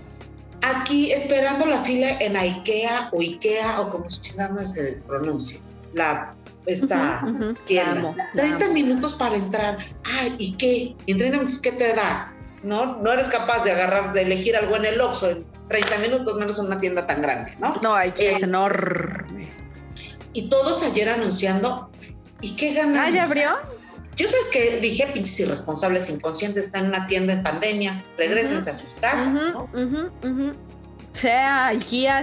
[0.61, 5.59] aquí esperando la fila en IKEA o IKEA o como su chingada se pronuncia.
[5.93, 6.33] La
[6.65, 7.23] esta
[7.65, 7.93] tienda.
[7.93, 8.73] La amo, la 30 amo.
[8.73, 9.77] minutos para entrar.
[10.19, 10.95] Ay, ¿y qué?
[11.05, 12.33] ¿Y en 30 minutos qué te da?
[12.63, 12.97] ¿No?
[12.97, 16.59] No eres capaz de agarrar, de elegir algo en el Oxxo en 30 minutos, menos
[16.59, 17.75] en una tienda tan grande, ¿no?
[17.81, 19.49] No, aquí es Es- enorme.
[20.33, 21.89] Y todos ayer anunciando.
[22.41, 23.07] ¿Y qué ganan?
[23.07, 23.49] Ah, ¿ya abrió?
[24.21, 28.73] Yo sabes que dije, pinches irresponsables, inconscientes, están en una tienda en pandemia, regresense a
[28.75, 29.63] sus casas, ¿no?
[29.73, 30.51] Ujú, ujú, ujú.
[31.13, 31.73] Sea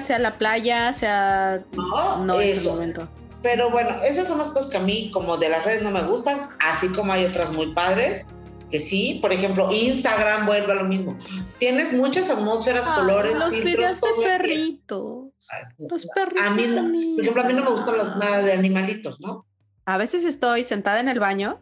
[0.00, 1.64] sea la playa, sea...
[1.72, 2.70] No, No es el eso.
[2.70, 3.08] momento.
[3.42, 6.02] Pero bueno, esas son las cosas que a mí, como de las redes, no me
[6.04, 8.26] gustan, así como hay otras muy padres,
[8.70, 11.16] que sí, por ejemplo, Instagram vuelve a lo mismo.
[11.58, 15.32] Tienes muchas atmósferas, colores, los filtros, videos todo de el tiempo.
[15.40, 15.90] perritos.
[15.90, 16.46] Los perritos.
[16.46, 19.44] A mí, en por ejemplo, a mí no me gustan los nada de animalitos, ¿no?
[19.84, 21.60] A veces estoy sentada en el baño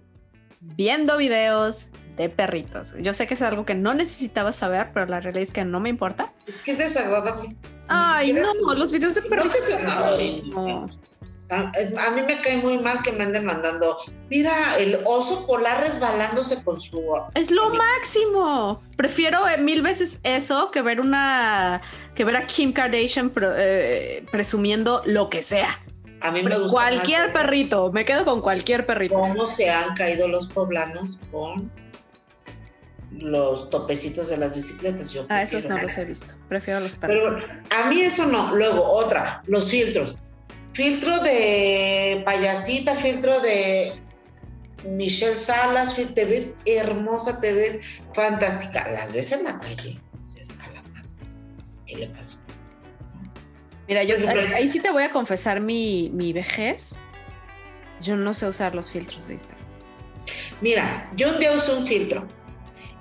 [0.76, 2.94] viendo videos de perritos.
[2.98, 5.81] Yo sé que es algo que no necesitaba saber, pero la realidad es que no
[5.81, 6.33] me importa.
[6.46, 7.57] Es que es desagradable.
[7.88, 9.61] Ay, no, los videos de perritos.
[10.46, 10.87] no.
[11.48, 13.96] A, mí me cae muy mal que me anden mandando,
[14.29, 17.00] mira, el oso polar resbalándose con su...
[17.35, 18.83] Es lo máximo.
[18.96, 21.83] Prefiero eh, mil veces eso que ver una
[22.16, 25.81] que ver a Kim Kardashian eh, presumiendo lo que sea.
[26.26, 27.92] A mí me gusta Cualquier más perrito.
[27.92, 29.14] Me quedo con cualquier perrito.
[29.14, 31.70] cómo se han caído los poblanos con
[33.12, 35.12] los topecitos de las bicicletas.
[35.12, 36.34] Yo Ah, esos no los he visto.
[36.48, 37.44] Prefiero los perritos.
[37.44, 38.54] Pero a mí eso no.
[38.54, 40.18] Luego, otra, los filtros.
[40.72, 43.92] Filtro de payasita, filtro de
[44.84, 47.78] Michelle Salas, te ves hermosa, te ves
[48.12, 48.86] fantástica.
[48.90, 50.00] Las ves en la calle.
[50.22, 51.08] dices, "A la madre,
[51.86, 52.36] ¿Qué le pasó?
[53.88, 56.96] Mira, yo ahí, ahí sí te voy a confesar mi, mi vejez.
[58.01, 59.64] Yo no sé usar los filtros de Instagram.
[60.61, 62.27] Mira, yo un día usé un filtro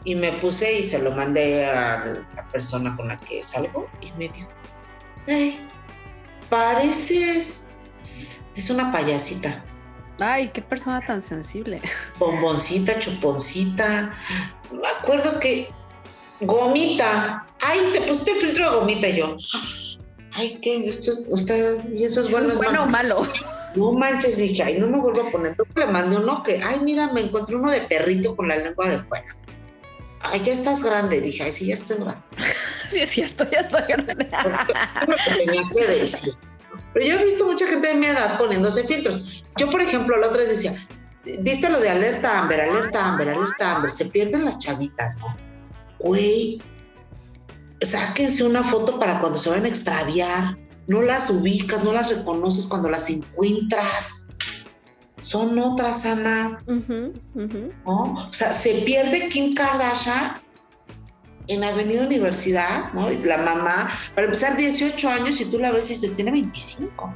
[0.04, 4.12] y me puse y se lo mandé a la persona con la que salgo y
[4.14, 4.50] me dijo,
[5.28, 5.68] ay,
[6.50, 7.72] pareces,
[8.56, 9.64] es una payasita,
[10.20, 11.82] Ay, qué persona tan sensible.
[12.20, 14.18] bomboncita, chuponcita,
[14.72, 15.70] me acuerdo que
[16.42, 19.36] gomita, ay, te pusiste el filtro de gomita y yo,
[20.36, 20.88] ay, ¿qué?
[20.88, 23.28] Esto es, usted, y eso es bueno, es bueno o malo.
[23.76, 25.56] No manches, dije, ay, no me vuelvo a poner.
[25.76, 29.04] Le mandé uno que, ay, mira, me encontré uno de perrito con la lengua de
[29.04, 29.26] fuera.
[30.22, 31.22] Ay, ya estás grande.
[31.22, 32.22] Dije, ay, sí, ya estoy grande.
[32.90, 34.14] Sí, es cierto, ya soy grande.
[34.14, 36.34] Es lo que tenía que decir.
[36.94, 39.44] Pero yo he visto mucha gente de mi edad poniéndose filtros.
[39.58, 40.76] Yo, por ejemplo, la otra vez decía,
[41.40, 43.90] ¿viste lo de alerta Amber, alerta Amber, alerta Amber?
[43.90, 45.36] Se pierden las chavitas, ¿no?
[46.00, 46.62] Güey,
[47.86, 50.58] sáquense una foto para cuando se vayan a extraviar.
[50.88, 54.28] No las ubicas, no las reconoces cuando las encuentras.
[55.22, 56.64] Son otras, Ana.
[56.68, 57.14] ¿no?
[57.86, 60.40] O sea, se pierde Kim Kardashian
[61.48, 63.12] en Avenida Universidad, ¿no?
[63.12, 67.14] Y la mamá, para empezar, 18 años y tú la ves y dices, tiene 25,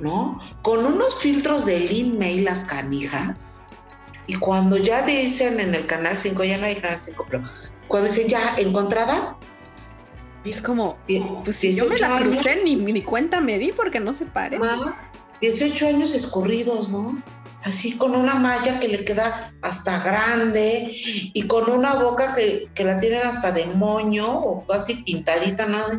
[0.00, 0.38] ¿no?
[0.62, 3.46] Con unos filtros de Lin May, las canijas.
[4.26, 7.44] Y cuando ya dicen en el canal 5, ya no hay canal 5, pero
[7.88, 9.38] cuando dicen ya encontrada,
[10.50, 10.96] Es como,
[11.44, 14.12] pues si yo me 18 la años crucé, ni, ni cuenta me di porque no
[14.14, 14.64] se parece.
[14.64, 17.22] más, 18 años escurridos, ¿no?
[17.64, 22.84] Así con una malla que le queda hasta grande y con una boca que, que
[22.84, 25.98] la tienen hasta de moño o casi pintadita, nada.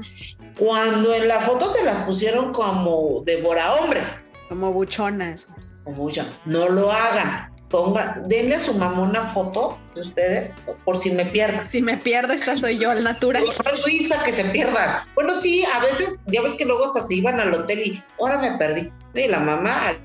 [0.58, 5.48] Cuando en la foto te las pusieron como devora hombres, Como buchonas.
[5.84, 7.50] como ya, no lo hagan.
[7.70, 10.52] Pongan, denle a su mamá una foto de ustedes
[10.86, 11.70] por si me pierdan.
[11.70, 13.44] Si me pierdo, esta soy yo, al natural.
[13.46, 15.04] No es risa que se pierdan.
[15.14, 18.40] Bueno, sí, a veces, ya ves que luego hasta se iban al hotel y ahora
[18.40, 18.92] me perdí.
[19.14, 19.98] Y la mamá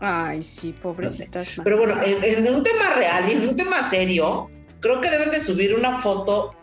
[0.00, 1.56] Ay, sí, pobrecitas.
[1.62, 4.50] Pero bueno, en un tema real y en un tema serio,
[4.80, 6.54] creo que deben de subir una foto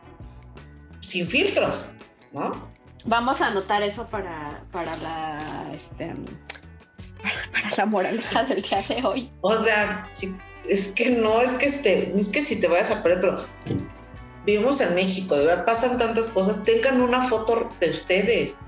[1.01, 1.87] sin filtros,
[2.31, 2.71] ¿no?
[3.05, 6.13] Vamos a anotar eso para, para la este
[7.23, 9.31] para, para la moraleja del día de hoy.
[9.41, 10.07] O sea,
[10.69, 13.45] es que no es que este, es que si te vayas a perder, pero
[14.45, 18.59] vivimos en México, de verdad pasan tantas cosas, tengan una foto de ustedes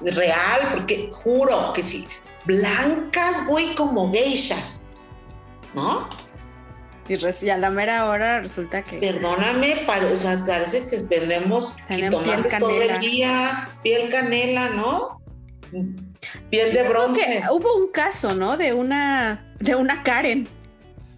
[0.00, 2.06] real, porque juro que sí,
[2.44, 4.82] blancas, güey, como geishas,
[5.74, 6.08] ¿no?
[7.08, 11.76] Y, y a la mera hora resulta que Perdóname, pare- o sea, parece que vendemos
[11.88, 15.20] jitomates todo el día, piel canela, ¿no?
[16.50, 17.42] Piel de bronce.
[17.50, 18.56] hubo un caso, ¿no?
[18.56, 20.48] De una de una Karen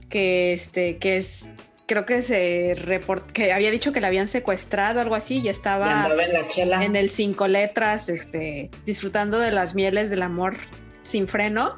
[0.08, 1.48] que este que es
[1.86, 5.48] creo que se report que había dicho que la habían secuestrado algo así y Y
[5.48, 6.84] estaba andaba en la chela.
[6.84, 10.56] en el cinco letras, este, disfrutando de las mieles del amor
[11.02, 11.76] sin freno.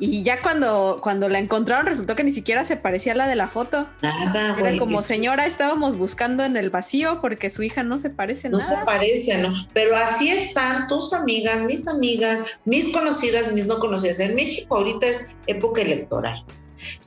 [0.00, 3.34] Y ya cuando, cuando la encontraron, resultó que ni siquiera se parecía a la de
[3.34, 3.88] la foto.
[4.02, 8.48] Nada, Era como señora, estábamos buscando en el vacío porque su hija no se parece
[8.48, 8.84] No se nada.
[8.86, 9.52] parece, ¿no?
[9.74, 14.20] Pero así están tus amigas, mis amigas, mis conocidas, mis no conocidas.
[14.20, 16.44] En México ahorita es época electoral,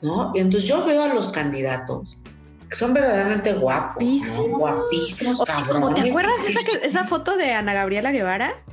[0.02, 0.32] ¿no?
[0.36, 2.22] Entonces yo veo a los candidatos
[2.70, 4.10] que son verdaderamente guapos, ¿no?
[4.10, 4.60] Guapísimos.
[4.62, 6.04] guapísimos, Oye, cabrones.
[6.04, 8.64] te acuerdas esa, que- esa foto de Ana Gabriela Guevara?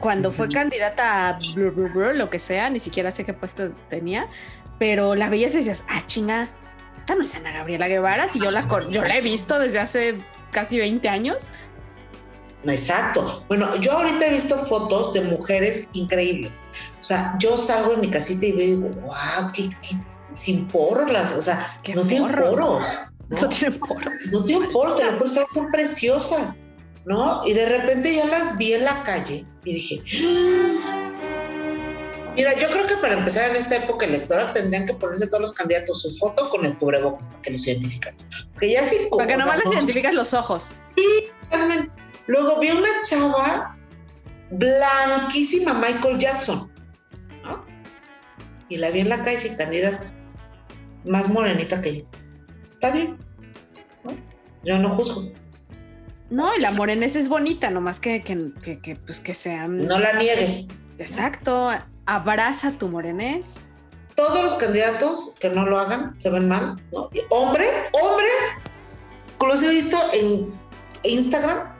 [0.00, 3.72] Cuando fue candidata a blu, blu, blu, lo que sea, ni siquiera sé qué puesto
[3.90, 4.26] tenía,
[4.78, 6.48] pero la veías y decías, ah, chinga,
[6.96, 10.20] esta no es Ana Gabriela Guevara, si yo la, yo la he visto desde hace
[10.52, 11.50] casi 20 años.
[12.64, 13.44] Exacto.
[13.48, 16.62] Bueno, yo ahorita he visto fotos de mujeres increíbles.
[17.00, 19.96] O sea, yo salgo de mi casita y veo, wow, qué, qué-
[20.32, 21.58] sin poros las, o sea,
[21.94, 22.84] no tienen poros.
[23.28, 23.48] No, ¿no?
[23.48, 24.04] tiene poros.
[24.32, 26.54] No tienen poros, te lo juro, son preciosas,
[27.08, 27.40] ¿no?
[27.46, 30.02] Y de repente ya las vi en la calle y dije,
[30.92, 31.10] "Ah".
[32.36, 35.52] mira, yo creo que para empezar en esta época electoral tendrían que ponerse todos los
[35.52, 38.14] candidatos su foto con el cubrebocas para que los identifiquen.
[38.52, 40.72] Porque ya sí, Para que nomás les identificas los ojos.
[41.50, 41.90] Realmente.
[42.26, 43.74] Luego vi una chava
[44.50, 46.70] blanquísima, Michael Jackson,
[47.42, 47.64] ¿no?
[48.68, 50.12] Y la vi en la calle, candidata,
[51.06, 52.04] más morenita que yo.
[52.74, 53.16] Está bien,
[54.04, 54.14] ¿no?
[54.62, 55.32] Yo no juzgo,
[56.30, 59.86] No, y la morenés es bonita, nomás que, que, que, que, pues que sean.
[59.86, 60.68] no la niegues.
[60.98, 61.70] Exacto.
[62.06, 63.56] Abraza tu morenés.
[64.14, 67.08] Todos los candidatos que no lo hagan se ven mal, ¿no?
[67.30, 68.32] Hombres, hombres,
[69.48, 70.52] los he visto en
[71.02, 71.74] Instagram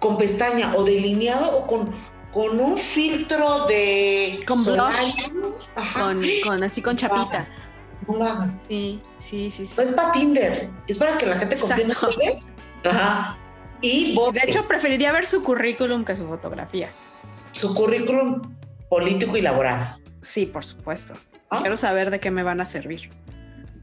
[0.00, 1.90] con pestaña o delineado o con,
[2.32, 5.30] con un filtro de Con blush.
[5.94, 7.46] Con, con así con chapita.
[8.08, 8.60] No lo hagan.
[8.68, 9.66] Sí, sí, sí.
[9.66, 9.72] sí.
[9.76, 12.52] No es para Tinder, es para que la gente confíe en ustedes.
[12.84, 13.38] Ajá.
[13.86, 14.40] Y vote.
[14.40, 16.88] De hecho, preferiría ver su currículum que su fotografía.
[17.52, 18.42] su currículum
[18.88, 19.96] político y laboral.
[20.20, 21.14] Sí, por supuesto.
[21.50, 21.58] Ah.
[21.60, 23.10] Quiero saber de qué me van a servir.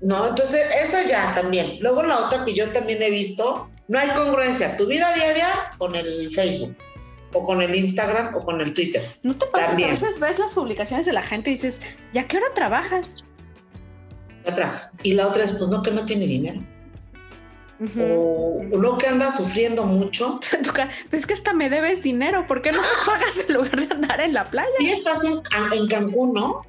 [0.02, 0.28] ¿No?
[0.28, 1.78] Entonces, eso ya también.
[1.80, 4.76] Luego la otra que yo también he visto, no hay congruencia.
[4.78, 6.76] Tu vida diaria con el Facebook,
[7.34, 9.10] o con el Instagram, o con el Twitter.
[9.24, 9.90] ¿No te pasa También.
[9.90, 11.82] que a veces ves las publicaciones de la gente y dices,
[12.14, 13.24] ¿ya qué hora trabajas?
[14.46, 14.92] Ya trabajas.
[15.04, 16.60] Y la otra es, pues no, que no tiene dinero.
[18.00, 20.40] O no que anda sufriendo mucho.
[21.10, 23.94] Pues es que hasta me debes dinero, ¿por qué no me pagas en lugar de
[23.94, 24.70] andar en la playa?
[24.80, 25.42] Y estás en,
[25.78, 26.62] en Cancún, ¿no?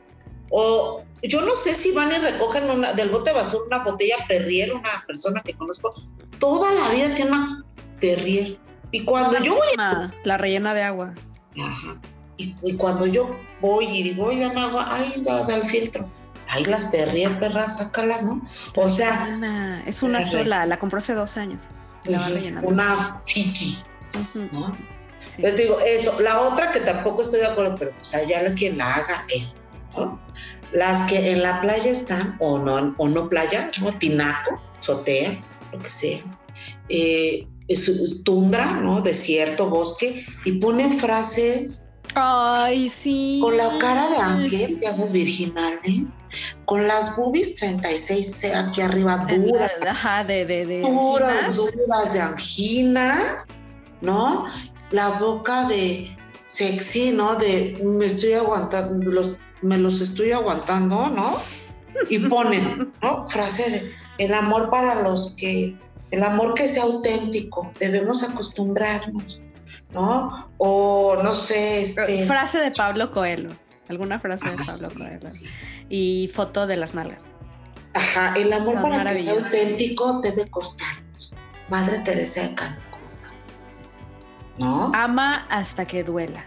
[0.51, 4.17] O yo no sé si van y recogen una- del bote de basura una botella
[4.29, 5.93] Perrier, una persona que conozco,
[6.39, 7.65] toda la vida tiene una
[8.01, 8.57] Perrier.
[8.91, 11.15] Y cuando yo voy, Ah, la rellena de agua.
[11.59, 12.01] Ajá.
[12.37, 16.09] y, y cuando yo voy y digo, oye, dame agua, ay, da, da el filtro.
[16.55, 18.41] Ahí las Perrier, perras, sácalas, ¿no?
[18.77, 21.65] O sea, Una- es una la re- sola, la compró hace dos años.
[22.05, 22.69] La rellenando.
[22.69, 23.79] una Fiji,
[24.53, 24.77] ¿no?
[25.19, 25.43] sí.
[25.43, 26.21] Les digo, eso.
[26.21, 29.61] La otra que tampoco estoy de acuerdo, pero pues allá la quien la haga es,
[29.97, 30.21] ¿no?
[30.73, 33.93] Las que en la playa están, o no, o no playa, ¿no?
[33.99, 36.21] Tinaco, sotea, lo que sea.
[36.89, 39.01] Eh, es- es tundra, ¿no?
[39.01, 41.84] Desierto, bosque, y ponen frases
[42.15, 43.41] Ay, sí.
[43.43, 46.05] con la cara de ángel, ya sabes, virginal, ¿eh?
[46.65, 53.47] Con las boobies 36 aquí arriba, duras, Ajá, de, de, de duras, duras de anginas,
[54.01, 54.47] ¿no?
[54.91, 57.37] La boca de sexy, ¿no?
[57.37, 61.39] De me estoy aguantando, los, me los estoy aguantando, ¿no?
[62.11, 63.27] Y ponen, ¿no?
[63.27, 65.77] Frase de el amor para los que,
[66.11, 69.41] el amor que sea auténtico, debemos acostumbrarnos,
[69.93, 70.51] ¿no?
[70.59, 72.27] O no sé, este.
[72.27, 73.51] Frase de Pablo Coelho.
[73.89, 75.27] Alguna frase de ah, Pablo sí, Coelho.
[75.27, 75.47] sí.
[75.89, 77.25] Y foto de las nalgas.
[77.95, 81.33] Ajá, el amor Son para que sea auténtico debe costarnos.
[81.71, 82.81] Madre Teresa de Cancún.
[84.59, 84.91] ¿No?
[84.95, 86.45] Ama hasta que duela.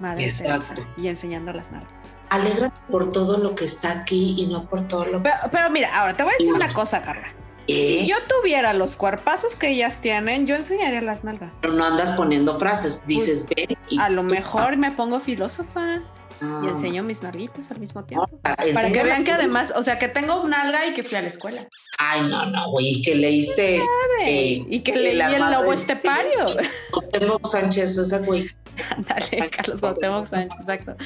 [0.00, 0.74] Madre Exacto.
[0.74, 0.88] Teresa.
[0.96, 1.92] Y enseñando las nalgas.
[2.30, 5.70] Alégrate por todo lo que está aquí y no por todo lo que Pero, pero
[5.70, 7.28] mira, ahora te voy a decir una cosa, Carla.
[7.68, 7.98] ¿Eh?
[8.00, 11.56] Si yo tuviera los cuerpazos que ellas tienen, yo enseñaría las nalgas.
[11.60, 16.02] Pero no andas poniendo frases, dices ven y Pues, A lo mejor me pongo filósofa
[16.40, 18.28] Ah, y enseño mis nalguitas al mismo no, tiempo.
[18.42, 21.26] Para que vean que además, o sea, que tengo nalga y que fui a la
[21.28, 21.60] escuela.
[21.98, 24.30] Ay, no, no, güey, que leíste ¿sabe?
[24.68, 26.46] y que leí el lobo de- estepario.
[26.92, 28.48] Cuauhtémoc Sánchez, esa güey.
[28.96, 30.96] Ándale, Carlos Cuauhtémoc Sánchez, exacto.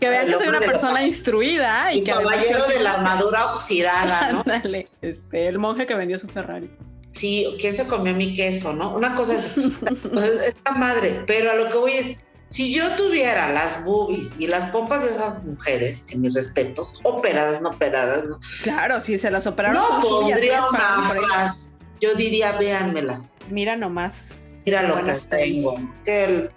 [0.00, 4.40] Que vean que soy una persona instruida y que caballero de la armadura oxidada, ¿no?
[4.40, 6.70] Ándale, este, el monje que vendió su Ferrari.
[7.12, 8.94] Sí, ¿quién se comió mi queso, no?
[8.94, 9.56] Una cosa es,
[10.46, 12.16] esta madre, pero a lo que voy es,
[12.50, 17.60] Si yo tuviera las boobies y las pompas de esas mujeres, en mis respetos, operadas,
[17.60, 19.82] no operadas, no, Claro, si se las operaron.
[19.82, 21.26] no pondría una ellas.
[21.28, 21.72] frase.
[22.00, 23.36] Yo diría, véanmelas.
[23.50, 24.62] Mira nomás.
[24.64, 25.76] Mira lo que tengo.
[26.04, 26.48] Qué,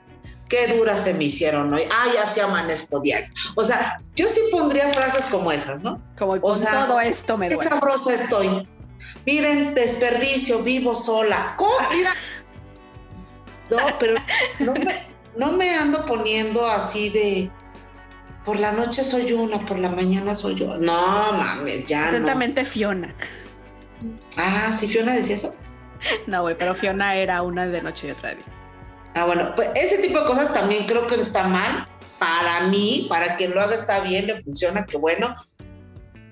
[0.52, 1.82] qué duras se me hicieron hoy.
[1.90, 3.30] Ah, ya se amanezco diario.
[3.56, 6.02] O sea, yo sí pondría frases como esas, ¿no?
[6.18, 7.70] Como sea, todo esto me Qué duele.
[7.70, 8.68] sabrosa estoy.
[9.26, 11.56] Miren, desperdicio, vivo sola.
[11.58, 11.72] ¿Cómo?
[11.90, 12.14] Mira.
[13.70, 14.16] No, pero
[14.60, 17.50] no me, no me ando poniendo así de
[18.44, 20.78] por la noche soy una, por la mañana soy yo.
[20.78, 22.08] No mames, ya no.
[22.10, 23.16] Atentamente Fiona.
[24.38, 25.56] Ah, sí, Fiona decía eso.
[26.28, 28.46] No, güey, pero Fiona era una de noche y otra de día.
[29.16, 31.88] Ah, bueno, pues ese tipo de cosas también creo que está mal.
[32.20, 35.36] Para mí, para quien lo haga está bien, le funciona, qué bueno.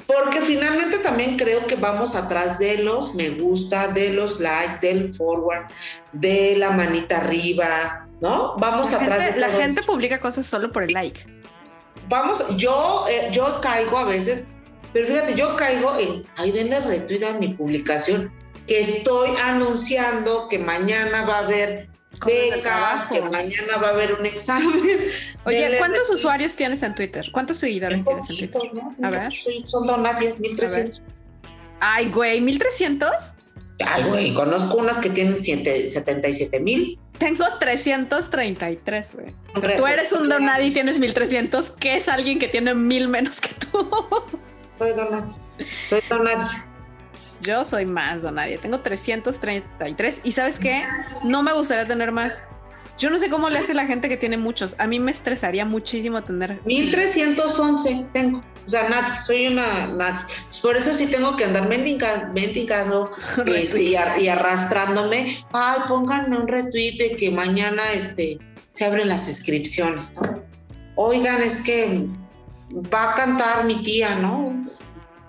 [0.06, 5.14] Porque finalmente también creo que vamos atrás de los me gusta, de los like, del
[5.14, 5.66] forward,
[6.14, 8.56] de la manita arriba, ¿no?
[8.58, 9.92] Vamos La atrás gente, de la gente eso.
[9.92, 11.26] publica cosas solo por el like.
[12.08, 14.46] Vamos, yo, eh, yo caigo a veces,
[14.94, 18.32] pero fíjate, yo caigo en, ay, denle retweet a mi publicación,
[18.66, 21.89] que estoy anunciando que mañana va a haber
[22.26, 24.72] becas, que mañana va a haber un examen.
[25.46, 27.30] Oye, Denle ¿cuántos usuarios tienes en Twitter?
[27.32, 28.62] ¿Cuántos seguidores tienes en Twitter?
[28.74, 29.08] ¿no?
[29.08, 29.34] A ver.
[29.66, 31.02] Son donadies, 1300.
[31.80, 33.10] Ay, güey, 1300.
[33.86, 37.00] Ay, güey, conozco unas que tienen siete- 77 mil.
[37.18, 39.34] Tengo 333, güey.
[39.56, 43.08] O sea, tú eres un donadi y tienes 1300, que es alguien que tiene mil
[43.10, 43.90] menos que tú.
[44.74, 45.34] Soy donadie.
[45.86, 46.46] Soy donadie.
[47.42, 48.58] Yo soy más donadie.
[48.58, 50.22] Tengo 333.
[50.24, 50.84] ¿Y sabes qué?
[51.24, 52.44] No me gustaría tener más.
[52.98, 54.76] Yo no sé cómo le hace la gente que tiene muchos.
[54.78, 56.60] A mí me estresaría muchísimo tener.
[56.66, 58.40] 1311 tengo.
[58.40, 60.20] O sea, nadie, soy una nadie.
[60.62, 63.12] Por eso sí tengo que andar mendiga- mendigando
[63.48, 65.34] este, y arrastrándome.
[65.54, 68.38] Ay, pónganme un retweet de que mañana este,
[68.72, 70.20] se abren las inscripciones.
[70.22, 70.44] ¿no?
[70.96, 72.06] Oigan, es que
[72.94, 74.62] va a cantar mi tía, ¿no?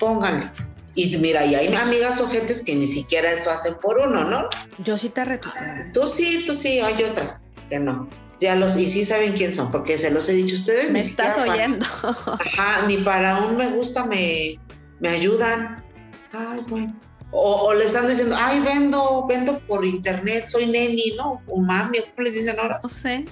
[0.01, 0.51] Pónganle.
[0.95, 4.49] Y mira, y hay amigas ojetes que ni siquiera eso hacen por uno, ¿no?
[4.79, 5.63] Yo sí te retuiteo.
[5.93, 8.09] Tú sí, tú sí, hay otras que no.
[8.41, 10.91] Ya los, y sí saben quién son, porque se los he dicho ustedes.
[10.91, 11.87] Me estás para- oyendo.
[12.03, 14.59] Ajá, ni para un me gusta me,
[14.99, 15.85] me ayudan.
[16.33, 16.99] Ay, bueno.
[17.33, 21.41] O, o les ando diciendo, ay, vendo, vendo por internet, soy neni, ¿no?
[21.47, 22.81] O mami, ¿o ¿cómo les dicen ahora?
[22.83, 23.25] No sé.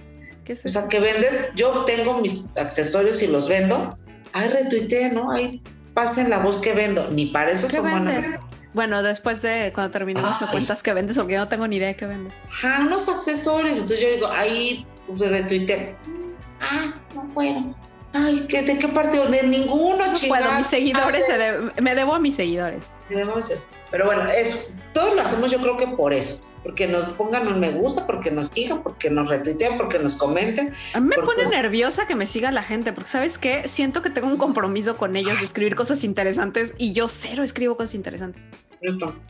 [0.45, 0.79] ¿Qué es O eso?
[0.81, 3.99] sea, que vendes, yo tengo mis accesorios y los vendo.
[4.35, 5.33] Ay, retuiteé, ¿no?
[5.33, 5.63] Ay,
[5.99, 7.09] pasen la voz que vendo.
[7.11, 8.24] Ni para eso ¿Qué son buenas.
[8.72, 11.88] Bueno, después de cuando terminemos me cuentas qué vendes porque yo no tengo ni idea
[11.88, 12.36] de qué vendes.
[12.46, 13.72] Ajá, unos accesorios.
[13.78, 15.96] Entonces yo digo, ahí pues, retuiteé.
[16.61, 17.74] Ah, no puedo.
[18.12, 19.18] Ay, ¿qué, ¿de qué parte?
[19.28, 20.59] De ninguno, No puedo, chingada.
[20.59, 22.86] mis seguidores se de- me debo a mis seguidores.
[23.11, 23.66] Debemos eso.
[23.90, 26.40] Pero bueno, eso, todos lo hacemos yo creo que por eso.
[26.63, 30.75] Porque nos pongan un me gusta, porque nos sigan, porque nos retuitean, porque nos comenten.
[30.95, 34.11] A mí me pone nerviosa que me siga la gente, porque sabes qué, siento que
[34.11, 38.49] tengo un compromiso con ellos de escribir cosas interesantes y yo cero escribo cosas interesantes.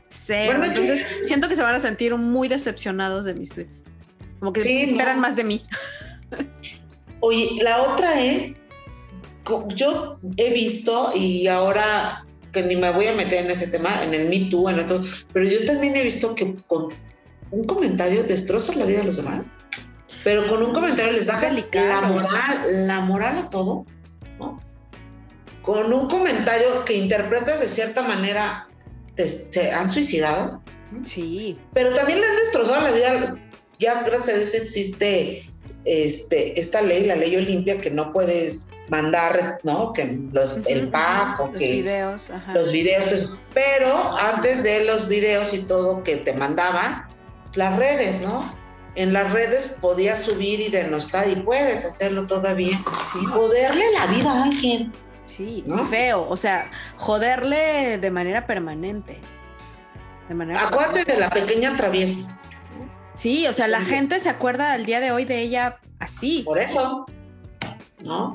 [0.08, 0.58] Cero.
[0.58, 3.84] Bueno, yo- Entonces siento que se van a sentir muy decepcionados de mis tweets.
[4.40, 5.22] Como que Sí, esperan no.
[5.22, 5.62] más de mí.
[7.20, 8.52] Oye, la otra es,
[9.74, 14.14] yo he visto y ahora que ni me voy a meter en ese tema, en
[14.14, 15.00] el Me Too, en otro,
[15.32, 16.92] pero yo también he visto que con
[17.50, 19.42] un comentario destrozas la vida de los demás,
[20.24, 23.84] pero con un comentario les Es bajas la moral, la moral a todo,
[24.38, 24.60] ¿no?
[25.62, 28.68] Con un comentario que interpretas de cierta manera,
[29.14, 30.62] te, te han suicidado,
[31.04, 31.56] Sí.
[31.74, 33.36] pero también le han destrozado la vida.
[33.78, 35.48] Ya gracias a Dios existe
[35.84, 39.92] este, esta ley, la ley Olimpia, que no puedes mandar, ¿no?
[39.92, 42.54] Que los, el pack o Los que videos, ajá.
[42.54, 43.40] los videos, todo eso.
[43.52, 47.06] pero antes de los videos y todo que te mandaban,
[47.54, 48.52] las redes, ¿no?
[48.94, 52.76] En las redes podías subir y denostar y puedes hacerlo todavía
[53.12, 53.18] Sí.
[53.20, 54.92] y joderle la vida a alguien.
[55.26, 55.84] Sí, ¿No?
[55.86, 56.26] feo.
[56.28, 59.20] O sea, joderle de manera permanente.
[60.28, 62.38] De manera Acuérdate de la pequeña traviesa.
[63.14, 63.86] Sí, o sea, la Sí.
[63.86, 66.42] gente se acuerda al día de hoy de ella así.
[66.44, 67.06] Por eso,
[68.04, 68.32] ¿no?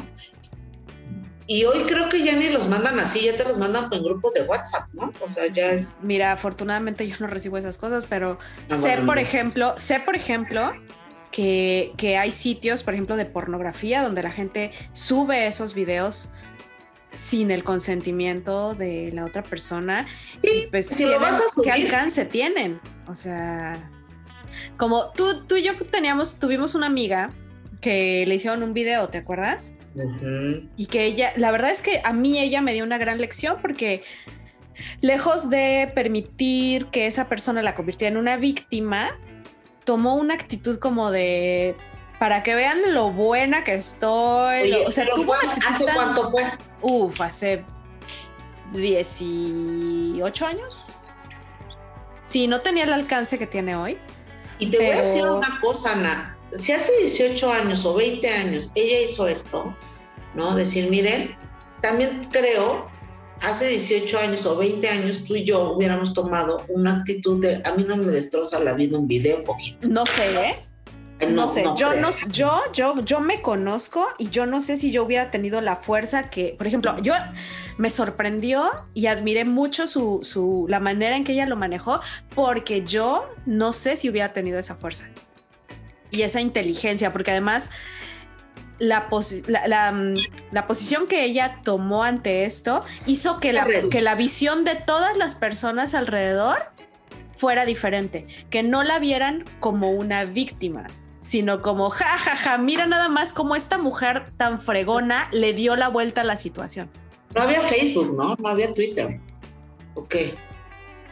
[1.47, 4.33] Y hoy creo que ya ni los mandan así, ya te los mandan en grupos
[4.33, 5.11] de WhatsApp, ¿no?
[5.19, 5.99] O sea, ya es.
[6.01, 8.37] Mira, afortunadamente yo no recibo esas cosas, pero
[8.69, 10.71] Ah, sé, bueno, por ejemplo, sé, por ejemplo,
[11.31, 16.31] que, que hay sitios, por ejemplo, de pornografía donde la gente sube esos videos
[17.11, 20.07] sin el consentimiento de la otra persona.
[20.39, 21.71] Sí, Y pues, si lo tienen- vas a subir.
[21.73, 22.79] ¿qué alcance tienen?
[23.07, 23.91] O sea,
[24.77, 27.29] como tú, tú y yo teníamos, tuvimos una amiga
[27.81, 29.75] que le hicieron un video, ¿te acuerdas?
[30.75, 33.57] Y que ella, la verdad es que a mí ella me dio una gran lección
[33.61, 34.03] porque
[35.01, 39.17] lejos de permitir que esa persona la convirtiera en una víctima,
[39.85, 41.75] tomó una actitud como de
[42.19, 44.61] Para que vean lo buena que estoy.
[44.61, 46.43] Oye, lo- o sea, tuvo ¿cuál- una ¿hace cuánto fue?
[46.81, 47.63] Uf, hace
[48.71, 50.87] 18 años.
[52.25, 53.97] Sí, no tenía el alcance que tiene hoy.
[54.59, 56.32] Y te voy a decir una cosa, Ana.
[56.57, 59.75] Si hace 18 años o 20 años ella hizo esto,
[60.35, 60.55] ¿no?
[60.55, 61.35] Decir, miren,
[61.81, 62.87] también creo,
[63.41, 67.73] hace 18 años o 20 años tú y yo hubiéramos tomado una actitud de, a
[67.73, 69.77] mí no me destroza la vida un video cogido.
[69.89, 70.65] No sé, ¿eh?
[71.31, 72.01] No, sé, yo creo.
[72.01, 75.77] no, yo, yo, yo me conozco y yo no sé si yo hubiera tenido la
[75.77, 77.13] fuerza que, por ejemplo, yo
[77.77, 82.01] me sorprendió y admiré mucho su, su, la manera en que ella lo manejó,
[82.35, 85.09] porque yo no sé si hubiera tenido esa fuerza
[86.13, 87.71] y esa inteligencia, porque además
[88.79, 90.13] la, posi- la, la, mm,
[90.51, 95.17] la posición que ella tomó ante esto hizo que la, que la visión de todas
[95.17, 96.57] las personas alrededor
[97.35, 100.85] fuera diferente, que no la vieran como una víctima,
[101.17, 105.75] sino como, ja, ja, ja, mira nada más cómo esta mujer tan fregona le dio
[105.75, 106.89] la vuelta a la situación.
[107.35, 108.35] No había Facebook, ¿no?
[108.37, 109.19] No había Twitter.
[109.95, 110.15] Ok.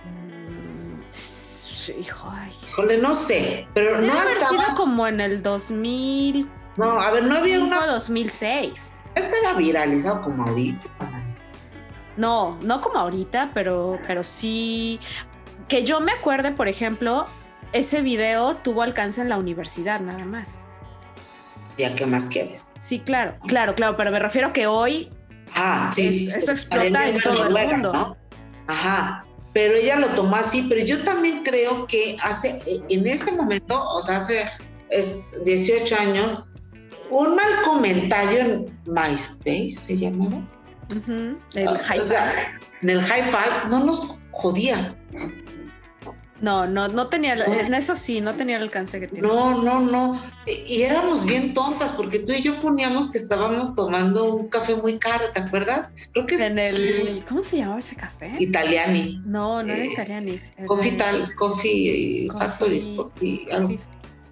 [0.05, 2.51] Mm, sí, hijo, ay.
[2.71, 4.75] Híjole, no sé, pero Debe no haber sido estaba.
[4.75, 7.85] como en el 2005, No, a ver, no había una.
[7.87, 8.93] 2006.
[9.15, 10.87] Estaba viralizado como ahorita.
[12.17, 14.99] No, no como ahorita, pero, pero sí.
[15.67, 17.25] Que yo me acuerde, por ejemplo,
[17.73, 20.59] ese video tuvo alcance en la universidad nada más.
[21.77, 22.71] Ya, ¿qué más quieres?
[22.79, 25.09] Sí, claro, claro, claro, pero me refiero que hoy
[25.55, 26.27] Ah, sí.
[26.27, 27.93] Es- eso sí, explota Academia en todo el mundo.
[27.93, 28.17] ¿no?
[28.67, 29.25] Ajá.
[29.53, 34.01] Pero ella lo tomó así, pero yo también creo que hace, en ese momento, o
[34.01, 34.45] sea, hace
[34.89, 36.43] es 18 años,
[37.09, 40.47] un mal comentario en MySpace se llamaba.
[40.89, 44.95] ujú, el high o sea, en el high five no nos jodía.
[46.41, 49.27] No, no, no tenía, en eso sí, no tenía el alcance que tiene.
[49.27, 50.19] No, no, no.
[50.47, 54.75] Y y éramos bien tontas porque tú y yo poníamos que estábamos tomando un café
[54.75, 55.89] muy caro, ¿te acuerdas?
[56.13, 58.33] Creo que En el, ¿cómo se llamaba ese café?
[58.39, 59.21] Italiani.
[59.25, 60.51] No, no era eh, italianis.
[60.57, 63.77] era Coffee tal, coffee, Coffee- factory, coffee, algo.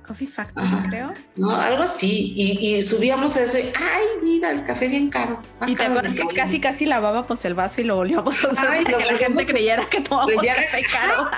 [0.09, 0.85] Coffee, Factory, Ajá.
[0.89, 1.09] creo.
[1.35, 2.33] No, algo así.
[2.35, 5.39] Y, y subíamos eso y, ay, mira, el café bien caro.
[5.59, 8.43] Más Y te caro acuerdas del que casi casi lavábamos el vaso y lo volvíamos
[8.43, 11.29] a usar Ay, para que la gente creyera que tomábamos Creyera- café caro.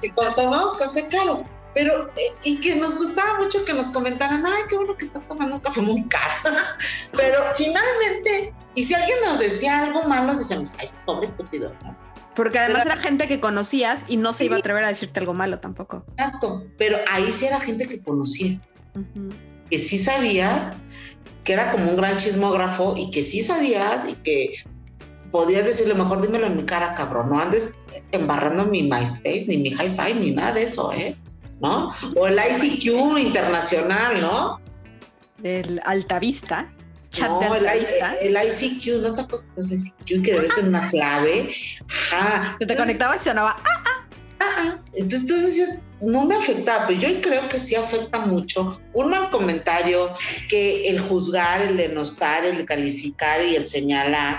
[0.00, 1.44] que cuando tomamos café caro.
[1.74, 5.20] Pero, eh, y que nos gustaba mucho que nos comentaran, ay, qué bueno que está
[5.20, 6.32] tomando un café muy caro.
[7.12, 11.94] Pero finalmente, y si alguien nos decía algo malo, decíamos, ay, pobre estúpido, ¿no?
[12.34, 15.34] Porque además era gente que conocías y no se iba a atrever a decirte algo
[15.34, 16.04] malo tampoco.
[16.12, 16.64] Exacto.
[16.76, 18.58] Pero ahí sí era gente que conocía,
[19.70, 20.72] que sí sabía,
[21.44, 24.52] que era como un gran chismógrafo y que sí sabías y que
[25.30, 27.74] podías decirle, mejor dímelo en mi cara, cabrón, no andes
[28.12, 31.16] embarrando mi MySpace, ni mi Hi-Fi, ni nada de eso, ¿eh?
[31.60, 31.92] ¿No?
[32.16, 34.60] O el ICQ internacional, ¿no?
[35.42, 36.72] El Altavista,
[37.14, 40.68] chat no, de el, el ICQ, ¿no te acuerdas con ese ICQ que debes tener
[40.68, 41.50] una clave?
[41.88, 42.56] Ajá.
[42.58, 43.56] que te Entonces, conectabas y sonaba.
[43.64, 44.04] "Ah,
[44.40, 49.10] ah, Entonces tú decías, no me afectaba, pero yo creo que sí afecta mucho un
[49.10, 50.10] mal comentario
[50.50, 54.38] que el juzgar, el denostar, el calificar y el señalar.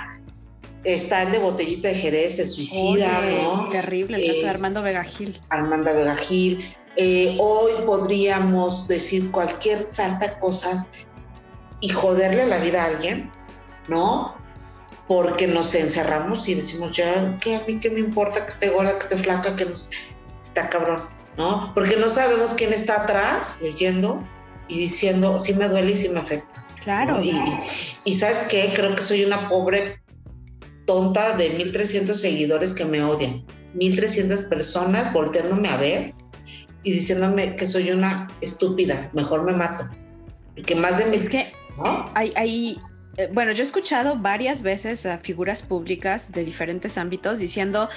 [0.83, 3.69] Está el de botellita de Jerez, se suicida, oye, ¿no?
[3.69, 5.41] Terrible, el caso de Es- Armando Vega Gil.
[5.49, 6.63] Armanda Vega Gil.
[6.97, 10.87] Eh, hoy podríamos decir cualquier sarta de cosas
[11.81, 13.31] y joderle la vida a alguien,
[13.87, 14.35] ¿no?
[15.07, 18.93] Porque nos encerramos y decimos, ya, que a mí qué me importa que esté gorda,
[18.93, 19.89] que esté flaca, que nos...
[20.41, 21.07] está cabrón,
[21.37, 21.71] ¿no?
[21.75, 24.27] Porque no sabemos quién está atrás leyendo
[24.67, 26.65] y diciendo, sí me duele y sí me afecta.
[26.81, 27.15] Claro.
[27.15, 27.21] ¿no?
[28.03, 30.01] Y, sabes qué, creo que soy una pobre
[30.85, 33.45] tonta de 1300 seguidores que me odian.
[33.73, 36.13] 1300 personas volteándome a ver
[36.83, 39.89] y diciéndome que soy una estúpida, mejor me mato.
[40.55, 41.45] Porque más de mil, Es que
[41.77, 42.09] ¿no?
[42.15, 42.79] hay, hay
[43.17, 47.87] eh, bueno, yo he escuchado varias veces a figuras públicas de diferentes ámbitos diciendo,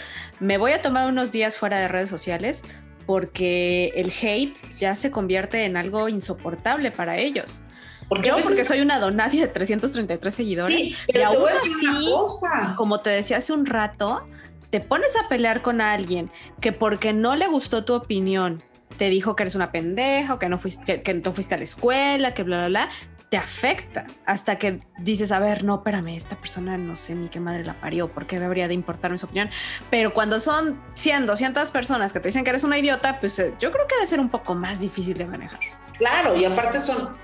[0.40, 2.62] me voy a tomar unos días fuera de redes sociales
[3.06, 7.62] porque el hate ya se convierte en algo insoportable para ellos.
[8.08, 10.74] Porque Yo veces- porque soy una donadie de 333 seguidores.
[10.76, 12.74] sí, y pero te aún voy a decir una así, cosa.
[12.76, 14.26] como te decía hace un rato,
[14.70, 18.62] te pones a pelear con alguien que porque no le gustó tu opinión,
[18.98, 21.58] te dijo que eres una pendeja o que no fuiste, que, que no fuiste a
[21.58, 22.88] la escuela, que bla, bla, bla,
[23.30, 27.40] te afecta hasta que dices, a ver, no, espérame, esta persona no sé ni qué
[27.40, 29.50] madre la parió, ¿por qué debería de importarme su opinión?
[29.90, 33.54] Pero cuando son 100, 200 personas que te dicen que eres una idiota, pues eh,
[33.60, 35.58] yo creo que debe ser un poco más difícil de manejar.
[35.98, 37.16] Claro, y aparte son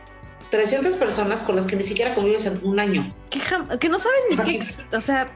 [0.50, 3.40] 300 personas con las que ni siquiera convives en un año, Que,
[3.78, 4.58] que no sabes ni O sea, qué,
[4.90, 5.32] que- o sea,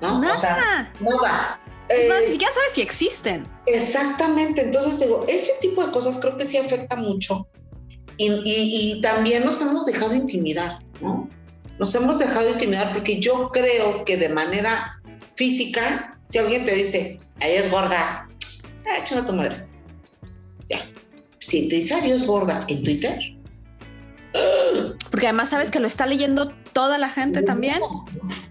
[0.00, 0.20] ¿no?
[0.20, 0.34] nada.
[0.34, 0.92] O sea, nada.
[1.00, 1.58] Más,
[1.90, 3.46] Eh, ni siquiera sabes si existen.
[3.66, 7.46] Exactamente, entonces digo, ese tipo de cosas creo que sí afecta mucho
[8.16, 11.28] Y, y, y también nos hemos dejado intimidar, ¿no?
[11.78, 15.00] Nos hemos dejado intimidar porque yo creo que de manera
[15.34, 18.28] física, si alguien te dice, adiós gorda,
[18.86, 19.66] ah, a tu madre.
[20.68, 20.88] Ya.
[21.40, 23.18] Si te dice adiós gorda en Twitter.
[25.10, 27.80] Porque además sabes que lo está leyendo toda la gente también.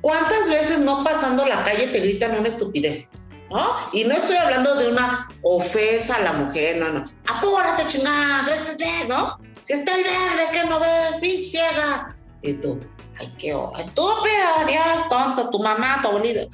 [0.02, 3.12] ¿Cuántas veces no pasando la calle te gritan una estupidez?
[3.52, 3.62] ¿No?
[3.92, 7.06] Y no estoy hablando de una ofensa a la mujer, no, no.
[7.28, 8.46] Apúrate, chingada,
[9.08, 9.38] ¿no?
[9.64, 12.16] Si está el verde, que no ves, pinche ciega.
[12.42, 12.80] Y tú,
[13.20, 16.48] ay, qué estúpida, Dios, tonto, tu mamá, tu abuelito.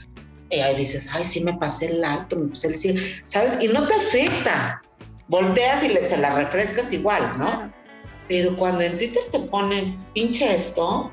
[0.51, 3.57] Y ahí dices, ay, sí me pasé el alto, me pasé el cielo, ¿sabes?
[3.61, 4.81] Y no te afecta.
[5.27, 7.71] Volteas y le, se la refrescas igual, ¿no?
[8.27, 11.11] Pero cuando en Twitter te ponen, pinche esto,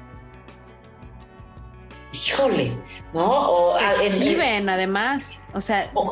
[2.13, 2.73] híjole,
[3.15, 3.27] ¿no?
[3.27, 5.39] O exhiben, además.
[5.55, 6.11] O sea, o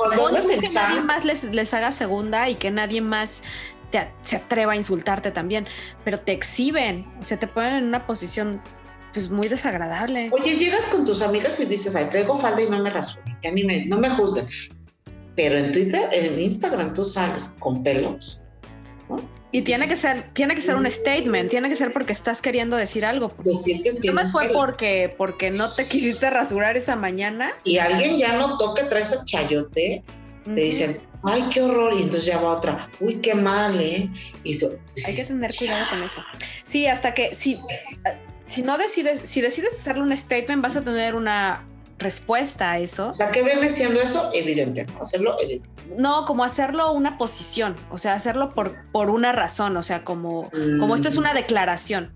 [0.61, 3.43] que nadie más les, les, haga segunda y que nadie más
[3.95, 5.69] te, se atreva a insultarte también,
[6.05, 8.61] pero te exhiben, o sea, te ponen en una posición
[9.13, 10.31] pues muy desagradable.
[10.33, 13.53] Oye, llegas con tus amigas y dices, ay, traigo falda y no me rasuro, ya
[13.53, 14.47] ni me, no me juzguen.
[15.37, 18.41] Pero en Twitter, en Instagram tú sales con pelos.
[19.53, 22.77] Y tiene que ser, tiene que ser un statement, tiene que ser porque estás queriendo
[22.77, 23.33] decir algo.
[23.45, 27.49] Decir que más fue porque, porque no te quisiste rasurar esa mañana.
[27.63, 30.03] Y alguien ya notó que traes el chayote,
[30.45, 34.09] te dicen, ay, qué horror, y entonces ya va otra, uy, qué mal, ¿eh?
[34.43, 36.23] Y pues, Hay que tener cuidado con eso.
[36.65, 37.57] Sí, hasta que, si,
[38.47, 41.65] si no decides, si decides hacerle un statement, vas a tener una
[41.99, 43.09] respuesta a eso.
[43.09, 44.31] O sea, ¿qué viene siendo eso?
[44.35, 45.69] Evidente, Hacerlo evidente.
[45.97, 50.51] No, como hacerlo una posición, o sea, hacerlo por, por una razón, o sea, como,
[50.81, 51.37] como esto es una mm.
[51.37, 52.13] declaración.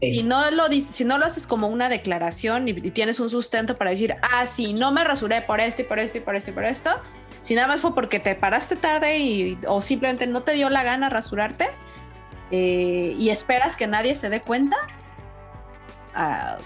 [0.00, 3.90] Y no lo si no lo haces como una declaración y, tienes un sustento para
[3.90, 6.54] decir, ah, sí, no me rasuré por esto y por esto y por esto y
[6.54, 6.90] por esto,
[7.48, 10.82] si nada más fue porque te paraste tarde y, o simplemente no te dio la
[10.82, 11.70] gana rasurarte
[12.50, 14.76] eh, y esperas que nadie se dé cuenta,
[16.14, 16.62] uh,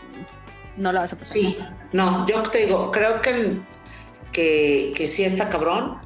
[0.77, 1.37] no lo vas a pasar.
[1.37, 1.57] Sí,
[1.93, 3.61] no, yo te digo, creo que,
[4.33, 6.01] que, que sí está cabrón.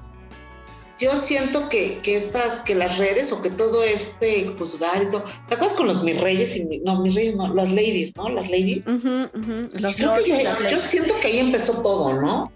[0.99, 5.25] Yo siento que, que, estas, que las redes o que todo este juzgar y todo,
[5.49, 8.29] ¿te acuerdas con los mis reyes y no, mis reyes no, las ladies, ¿no?
[8.29, 8.85] Las ladies.
[8.85, 12.53] yo, siento que ahí empezó todo, ¿no?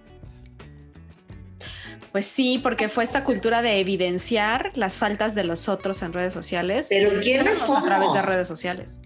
[2.13, 6.33] Pues sí, porque fue esta cultura de evidenciar las faltas de los otros en redes
[6.33, 6.87] sociales.
[6.89, 7.83] Pero ¿quiénes somos?
[7.83, 9.01] A través de redes sociales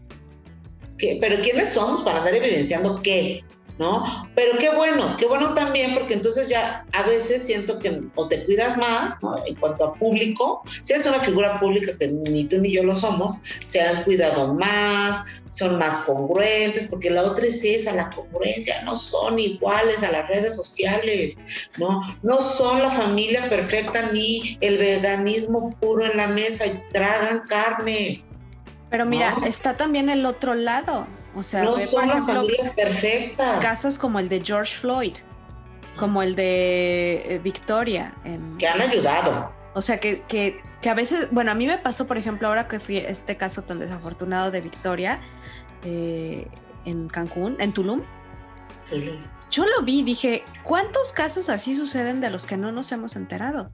[1.21, 3.45] pero ¿quiénes somos para andar evidenciando qué?
[3.79, 4.05] ¿No?
[4.37, 8.45] Pero qué bueno, qué bueno también, porque entonces ya a veces siento que o te
[8.45, 9.45] cuidas más, ¿no?
[9.47, 12.95] En cuanto a público, si es una figura pública que ni tú ni yo lo
[12.95, 13.35] somos,
[13.67, 18.95] se han cuidado más, son más congruentes, porque la otra es esa, la congruencia, no
[18.95, 21.37] son iguales a las redes sociales,
[21.77, 22.01] ¿no?
[22.23, 28.25] No son la familia perfecta ni el veganismo puro en la mesa y tragan carne,
[28.95, 31.09] pero mira, está también el otro lado.
[31.37, 33.61] O sea, no son las familias perfectas.
[33.61, 35.17] Casos como el de George Floyd,
[35.97, 38.15] como el de eh, Victoria.
[38.59, 39.53] que han ayudado.
[39.75, 42.69] O sea, que, que, que, a veces, bueno, a mí me pasó, por ejemplo, ahora
[42.69, 45.21] que fui a este caso tan desafortunado de Victoria
[45.85, 46.47] eh,
[46.85, 48.03] en Cancún, en Tulum.
[49.51, 53.71] Yo lo vi dije, ¿cuántos casos así suceden de los que no nos hemos enterado?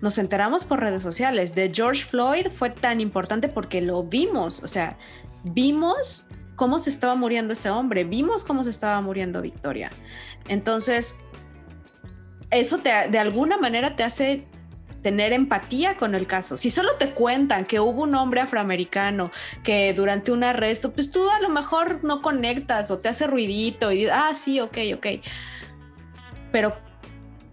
[0.00, 1.54] nos enteramos por redes sociales.
[1.54, 4.98] De George Floyd fue tan importante porque lo vimos, o sea,
[5.44, 6.26] vimos
[6.56, 9.90] cómo se estaba muriendo ese hombre, vimos cómo se estaba muriendo Victoria.
[10.48, 11.16] Entonces,
[12.50, 14.46] eso te, de alguna manera te hace
[15.02, 16.56] tener empatía con el caso.
[16.56, 19.30] Si solo te cuentan que hubo un hombre afroamericano
[19.62, 23.92] que durante un arresto, pues tú a lo mejor no conectas o te hace ruidito
[23.92, 25.06] y ah, sí, ok, ok.
[26.50, 26.74] Pero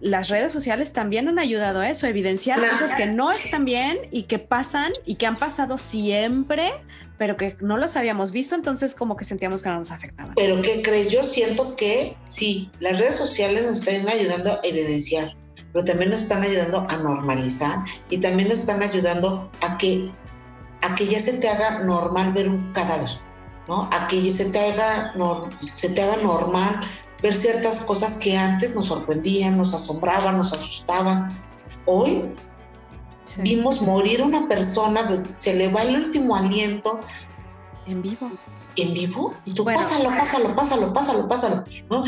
[0.02, 3.98] las redes sociales también han ayudado a eso, a evidenciar cosas que no están bien
[4.10, 6.72] y que pasan y que han pasado siempre,
[7.18, 10.34] pero que no las habíamos visto, entonces como que sentíamos que no nos afectaban.
[10.34, 11.12] Pero ¿qué crees?
[11.12, 15.36] Yo siento que sí, las redes sociales nos están ayudando a evidenciar,
[15.72, 17.76] pero también nos están ayudando a normalizar
[18.10, 20.10] y también nos están ayudando a que,
[20.82, 23.10] a que ya se te haga normal ver un cadáver.
[23.68, 23.88] ¿no?
[23.92, 25.14] A que se te haga,
[25.72, 26.80] se te haga normal
[27.22, 31.28] ver ciertas cosas que antes nos sorprendían, nos asombraban, nos asustaban.
[31.86, 32.34] Hoy
[33.38, 37.00] vimos morir una persona, se le va el último aliento.
[37.86, 38.30] En vivo.
[38.76, 39.34] ¿En vivo?
[39.44, 41.64] Y tú pásalo, pásalo, pásalo, pásalo, pásalo.
[41.90, 42.04] ¿No?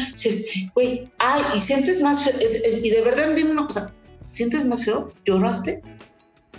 [0.75, 2.35] güey, ay, y sientes más feo,
[2.83, 3.93] y de verdad dime una cosa,
[4.31, 5.13] ¿sientes más feo?
[5.25, 5.83] ¿Lloraste?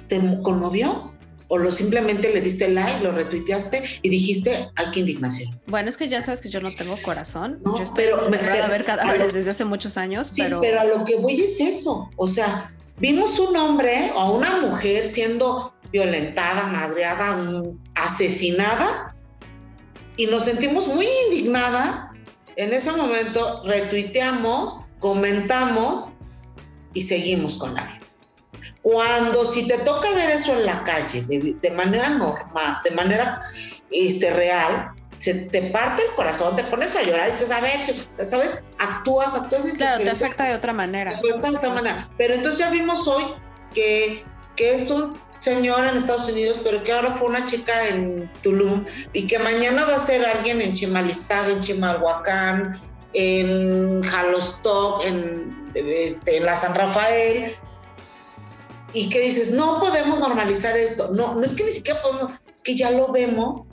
[0.07, 1.14] ¿Te conmovió?
[1.47, 5.59] O lo simplemente le diste like, lo retuiteaste y dijiste, ay, qué indignación.
[5.67, 7.59] Bueno, es que ya sabes que yo no tengo corazón.
[7.63, 10.27] No, yo estoy pero, a ver cadáveres desde hace muchos años.
[10.27, 10.61] Sí, pero...
[10.61, 12.09] pero a lo que voy es eso.
[12.17, 19.15] O sea, vimos un hombre o una mujer siendo violentada, madreada, mm, asesinada,
[20.17, 22.13] y nos sentimos muy indignadas.
[22.55, 26.09] En ese momento retuiteamos, comentamos
[26.93, 28.04] y seguimos con la vida.
[28.81, 33.41] Cuando si te toca ver eso en la calle de, manera normal, de manera
[33.91, 37.79] este, real, se te parte el corazón, te pones a llorar y dices, a ver,
[38.23, 38.59] ¿sabes?
[38.79, 39.73] Actúas, actúas.
[39.73, 41.09] Y claro, te afecta de otra manera.
[41.09, 42.09] Te afecta de otra manera.
[42.17, 43.23] Pero entonces ya vimos hoy
[43.73, 44.23] que,
[44.55, 48.85] que es un señor en Estados Unidos, pero que ahora fue una chica en Tulum
[49.13, 52.79] y que mañana va a ser alguien en Chimalistad, en Chimalhuacán,
[53.13, 57.55] en Jalostoc, en, este, en la San Rafael,
[58.95, 61.09] y que dices, no podemos normalizar esto.
[61.11, 63.63] No, no es que ni siquiera podemos, es que ya lo vemos.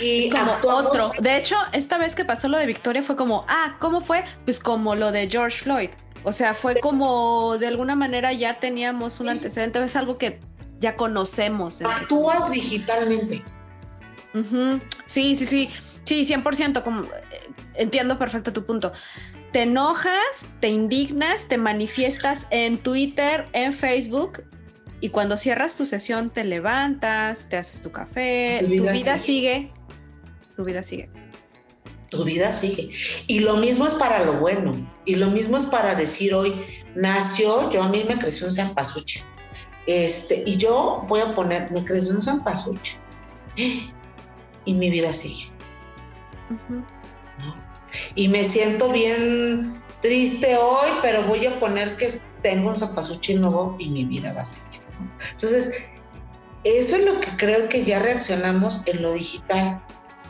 [0.00, 1.12] Y como otro.
[1.20, 4.24] De hecho, esta vez que pasó lo de Victoria fue como, ah, ¿cómo fue?
[4.44, 5.90] Pues como lo de George Floyd.
[6.24, 10.40] O sea, fue como de alguna manera ya teníamos un antecedente, es algo que
[10.80, 11.80] ya conocemos.
[11.82, 13.44] Actúas digitalmente.
[15.06, 15.70] Sí, sí, sí.
[16.02, 16.82] Sí, 100%.
[16.82, 17.08] Como, eh,
[17.74, 18.92] entiendo perfecto tu punto
[19.52, 24.44] te enojas, te indignas, te manifiestas en Twitter, en Facebook
[25.00, 29.72] y cuando cierras tu sesión te levantas, te haces tu café, tu vida, sigue.
[30.56, 31.10] Tu vida sigue.
[32.10, 32.90] Tu vida sigue.
[33.26, 34.88] Y lo mismo es para lo bueno.
[35.06, 36.54] Y lo mismo es para decir hoy,
[36.94, 39.24] nació, yo a mí me creció un zampasuche.
[39.86, 42.96] Este, y yo voy a poner, me creció un zampasuche.
[44.66, 45.50] Y mi vida sigue
[48.14, 52.08] y me siento bien triste hoy, pero voy a poner que
[52.42, 54.80] tengo un zapasuchi nuevo y mi vida va a seguir.
[55.32, 55.84] Entonces,
[56.64, 59.82] eso es lo que creo que ya reaccionamos en lo digital,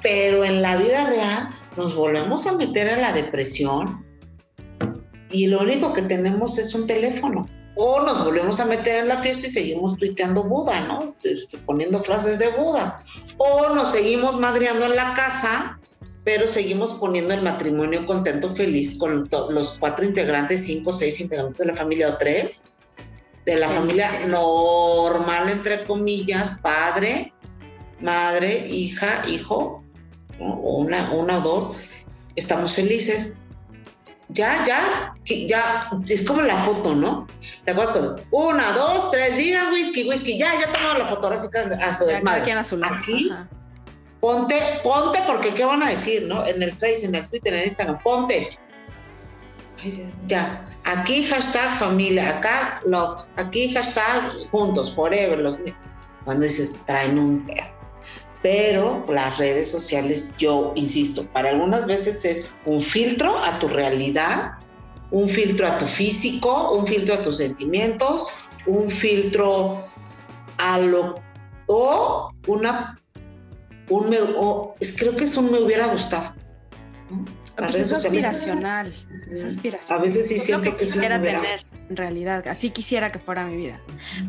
[0.02, 4.04] pero en la vida real nos volvemos a meter en la depresión
[5.30, 7.48] y lo único que tenemos es un teléfono.
[7.76, 11.14] O nos volvemos a meter en la fiesta y seguimos tuiteando Buda, ¿no?
[11.64, 13.02] Poniendo frases de Buda.
[13.38, 15.79] O nos seguimos madreando en la casa
[16.24, 21.66] pero seguimos poniendo el matrimonio contento, feliz con los cuatro integrantes, cinco, seis integrantes de
[21.66, 22.62] la familia o tres,
[23.46, 27.32] de la familia normal, entre comillas, padre,
[28.00, 29.82] madre, hija, hijo,
[30.38, 31.76] una, una o dos,
[32.36, 33.38] estamos felices.
[34.32, 37.26] Ya, ya, ya, es como la foto, ¿no?
[37.64, 41.40] ¿Te acuerdas con una, dos, tres, digan whisky, whisky, ya, ya tomamos la foto, ahora
[41.40, 42.52] sí que a su desmadre.
[42.52, 43.32] Aquí,
[44.20, 46.46] Ponte, ponte, porque ¿qué van a decir, no?
[46.46, 48.50] En el Face, en el Twitter, en el Instagram, ponte.
[50.26, 52.82] ya, aquí hashtag familia, acá
[53.36, 55.58] aquí hashtag juntos, forever, los
[56.24, 57.80] cuando dices traen un perro.
[58.42, 64.52] Pero las redes sociales, yo insisto, para algunas veces es un filtro a tu realidad,
[65.10, 68.26] un filtro a tu físico, un filtro a tus sentimientos,
[68.66, 69.84] un filtro
[70.58, 71.20] a lo
[71.66, 72.99] o una
[73.90, 74.16] un me,
[74.96, 76.34] creo que es un me hubiera gustado.
[77.56, 78.94] Pues es aspiracional,
[79.30, 80.00] es aspiracional.
[80.00, 81.60] A veces sí siento que, quisiera tener,
[81.90, 83.80] en realidad, así quisiera que fuera mi vida.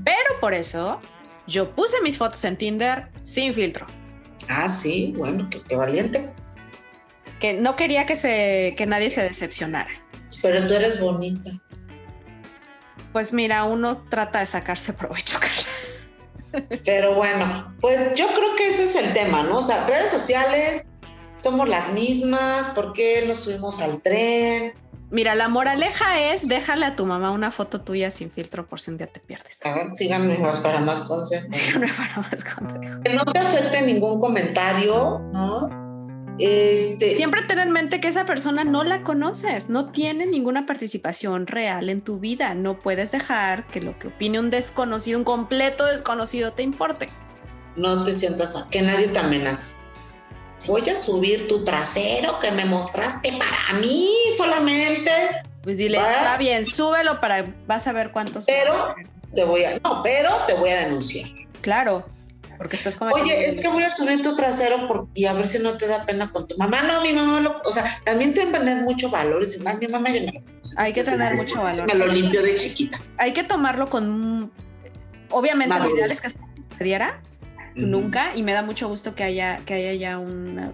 [0.04, 1.00] Pero por eso
[1.48, 3.88] yo puse mis fotos en Tinder sin filtro.
[4.50, 6.34] Ah, sí, bueno, qué, valiente.
[7.40, 9.92] Que no quería que se que nadie se decepcionara.
[10.42, 11.52] Pero tú eres bonita.
[13.14, 15.71] Pues mira, uno trata de sacarse provecho, Carla.
[16.86, 19.58] Pero bueno, pues yo creo que ese es el tema, ¿no?
[19.60, 20.86] O sea, redes sociales
[21.40, 24.74] somos las mismas, ¿por qué nos subimos al tren?
[25.10, 28.92] Mira, la moraleja es déjale a tu mamá una foto tuya sin filtro por si
[28.92, 29.60] un día te pierdes.
[29.66, 31.54] A ver, síganme más para más consejos.
[31.54, 33.04] Síganme para más consejos.
[33.04, 35.81] Que no te afecte ningún comentario, ¿no?
[36.42, 37.16] Este...
[37.16, 41.90] Siempre ten en mente que esa persona no la conoces, no tiene ninguna participación real
[41.90, 42.56] en tu vida.
[42.56, 47.10] No puedes dejar que lo que opine un desconocido, un completo desconocido, te importe.
[47.76, 49.78] No te sientas que nadie te amenace.
[50.68, 55.12] Voy a subir tu trasero que me mostraste para mí solamente.
[55.64, 58.46] Pues dile, está bien, súbelo para vas a ver cuántos.
[58.46, 58.96] Pero
[59.34, 61.30] te voy a, no, pero te voy a denunciar.
[61.62, 62.06] Claro,
[62.62, 63.10] porque estás como...
[63.16, 66.06] Oye, es que voy a subir tu trasero y a ver si no te da
[66.06, 66.84] pena con tu mamá.
[66.84, 67.60] No, mi mamá lo...
[67.66, 69.44] O sea, también tienen que tener mucho valor.
[69.66, 70.44] Ah, mi mamá ya me lo
[70.78, 71.92] Hay que tener mucho valor.
[71.92, 73.02] Me lo limpio de chiquita.
[73.18, 74.52] Hay que tomarlo con...
[75.32, 77.20] Obviamente, lo ideal es que se diera.
[77.74, 78.36] Nunca.
[78.36, 80.72] Y me da mucho gusto que haya, que haya ya una...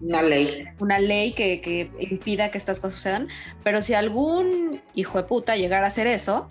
[0.00, 0.64] una ley.
[0.80, 3.28] Una ley que, que, impida que estas cosas sucedan.
[3.62, 6.50] Pero si algún hijo de puta llegara a hacer eso,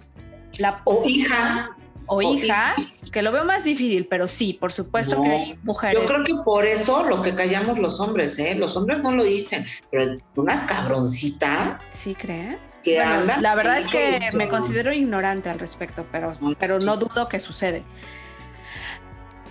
[0.60, 1.76] la o hija
[2.14, 2.76] o hija,
[3.14, 5.98] que lo veo más difícil, pero sí, por supuesto No, que hay mujeres.
[5.98, 8.54] Yo creo que por eso lo que callamos los hombres, ¿eh?
[8.56, 12.58] Los hombres no lo dicen, pero unas cabroncitas ¿Sí crees?
[12.84, 13.42] que Bueno, andan.
[13.42, 14.38] la verdad es que eso.
[14.38, 17.84] me considero ignorante al respecto, pero, No, pero no dudo que sucede.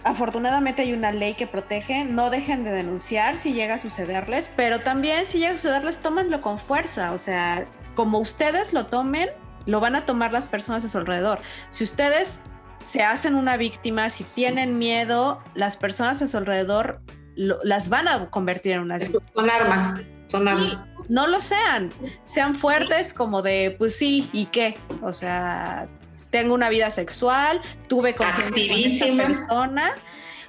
[0.04, 4.80] Afortunadamente hay una ley que protege, no dejen de denunciar si llega a sucederles, pero
[4.80, 9.28] también si llega a sucederles, tómenlo con fuerza, o sea, como ustedes lo tomen,
[9.66, 11.38] lo van a tomar las personas a su alrededor.
[11.70, 12.40] Si ustedes
[12.78, 17.00] se hacen una víctima, si tienen miedo, las personas a su alrededor
[17.36, 19.30] lo- las van a convertir en unas víctimas.
[19.34, 20.86] Son armas, son armas.
[21.08, 21.90] No lo sean,
[22.24, 24.78] sean fuertes como de, pues sí, ¿y qué?
[25.02, 25.88] O sea,
[26.30, 29.90] tengo una vida sexual, tuve confianza con esta persona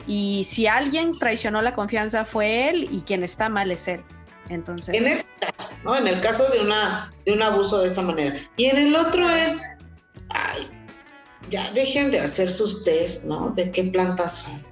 [0.08, 4.04] y si alguien traicionó la confianza fue él y quien está mal es él.
[4.52, 5.96] Entonces, En ese caso, ¿no?
[5.96, 8.36] En el caso de una de un abuso de esa manera.
[8.58, 9.64] Y en el otro es,
[10.30, 10.70] ay,
[11.50, 13.52] ya dejen de hacer sus test, ¿no?
[13.52, 14.64] De qué plantas son.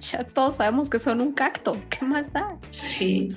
[0.00, 2.56] ya todos sabemos que son un cacto, ¿qué más da?
[2.70, 3.36] Sí.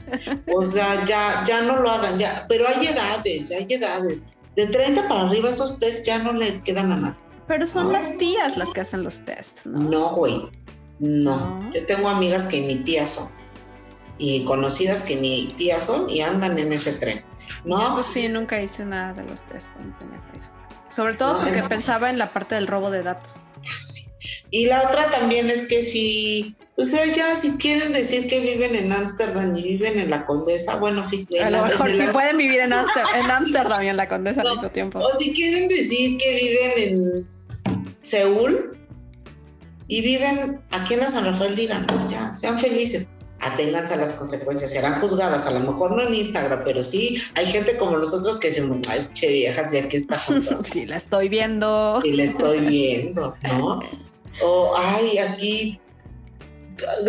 [0.54, 2.46] O sea, ya, ya no lo hagan, ya.
[2.50, 4.26] Pero hay edades, ya hay edades.
[4.56, 7.18] De 30 para arriba esos test ya no le quedan a nada.
[7.48, 7.92] Pero son No.
[7.92, 9.80] las tías las que hacen los test, ¿no?
[9.90, 10.50] No, güey.
[11.00, 11.36] No.
[11.60, 11.72] No.
[11.74, 13.32] Yo tengo amigas que ni tías son.
[14.18, 17.26] Y conocidas que ni tías son y andan en ese tren.
[17.66, 20.54] No, Eso sí, nunca hice nada de los test cuando tenía Facebook.
[20.96, 21.70] Sobre todo No, porque no.
[21.70, 23.44] pensaba en la parte del robo de datos.
[24.50, 28.76] Y la otra también es que si, o sea, ya si quieren decir que viven
[28.76, 31.44] en Ámsterdam y viven en la Condesa, bueno, fíjate.
[31.44, 34.42] A lo mejor sí la- pueden vivir en Ámster- en Ámsterdam y en la Condesa
[34.42, 34.54] al No.
[34.56, 35.00] mismo tiempo.
[35.00, 38.78] O si quieren decir que viven en Seúl
[39.88, 43.10] y viven aquí en la San Rafael, digan, ya, sean felices.
[43.46, 47.46] Aténganse a las consecuencias, serán juzgadas, a lo mejor no en Instagram, pero sí hay
[47.46, 50.64] gente como nosotros que se ay, che viejas, de aquí está junto.
[50.64, 52.02] Sí, la estoy viendo.
[52.04, 53.80] y le estoy viendo, ¿no?
[54.42, 55.80] O, ay, aquí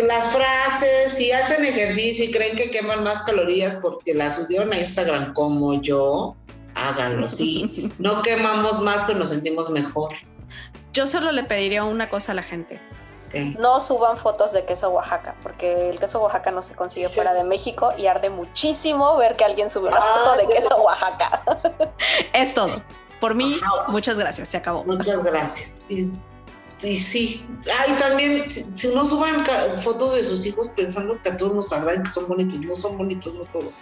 [0.07, 4.77] las frases, si hacen ejercicio y creen que queman más calorías porque las subieron a
[4.77, 6.35] Instagram como yo,
[6.75, 7.91] háganlo, sí.
[7.99, 10.13] No quemamos más, pero nos sentimos mejor.
[10.93, 12.79] Yo solo le pediría una cosa a la gente.
[13.59, 17.43] No suban fotos de queso Oaxaca, porque el queso Oaxaca no se consigue fuera de
[17.45, 21.41] México y arde muchísimo ver que alguien sube una Ah, foto de queso Oaxaca.
[22.33, 22.73] es todo.
[23.19, 23.91] Por mí, Ajá.
[23.91, 24.83] muchas gracias, se acabó.
[24.85, 25.75] Muchas gracias.
[25.89, 26.11] Y,
[26.85, 27.47] y sí,
[27.79, 29.43] ay, también, si, si no suban
[29.81, 32.97] fotos de sus hijos pensando que a todos nos agradan que son bonitos, no son
[32.97, 33.73] bonitos, no todos.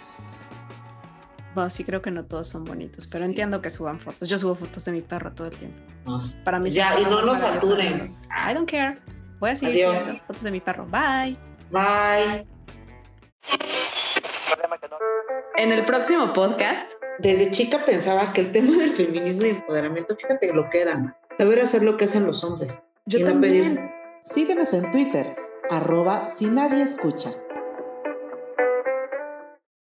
[1.54, 3.30] Bueno, sí creo que no todos son bonitos, pero Sí.
[3.30, 4.28] entiendo que suban fotos.
[4.28, 5.78] Yo subo fotos de mi perro todo el tiempo.
[6.06, 6.22] Ah.
[6.44, 8.10] Para mí Ya, y no nos saturen.
[8.50, 9.00] I don't care.
[9.38, 10.22] Voy a seguir Adiós.
[10.26, 10.86] fotos de mi perro.
[10.86, 11.36] Bye.
[11.70, 12.46] Bye.
[15.56, 20.52] En el próximo podcast Desde chica pensaba que el tema del feminismo y empoderamiento, fíjate
[20.52, 22.84] lo que era, saber hacer lo que hacen los hombres.
[23.06, 23.76] Yo y no también.
[23.76, 23.90] pedir.
[24.24, 25.36] Síguenos en Twitter,
[25.70, 27.30] arroba si nadie escucha.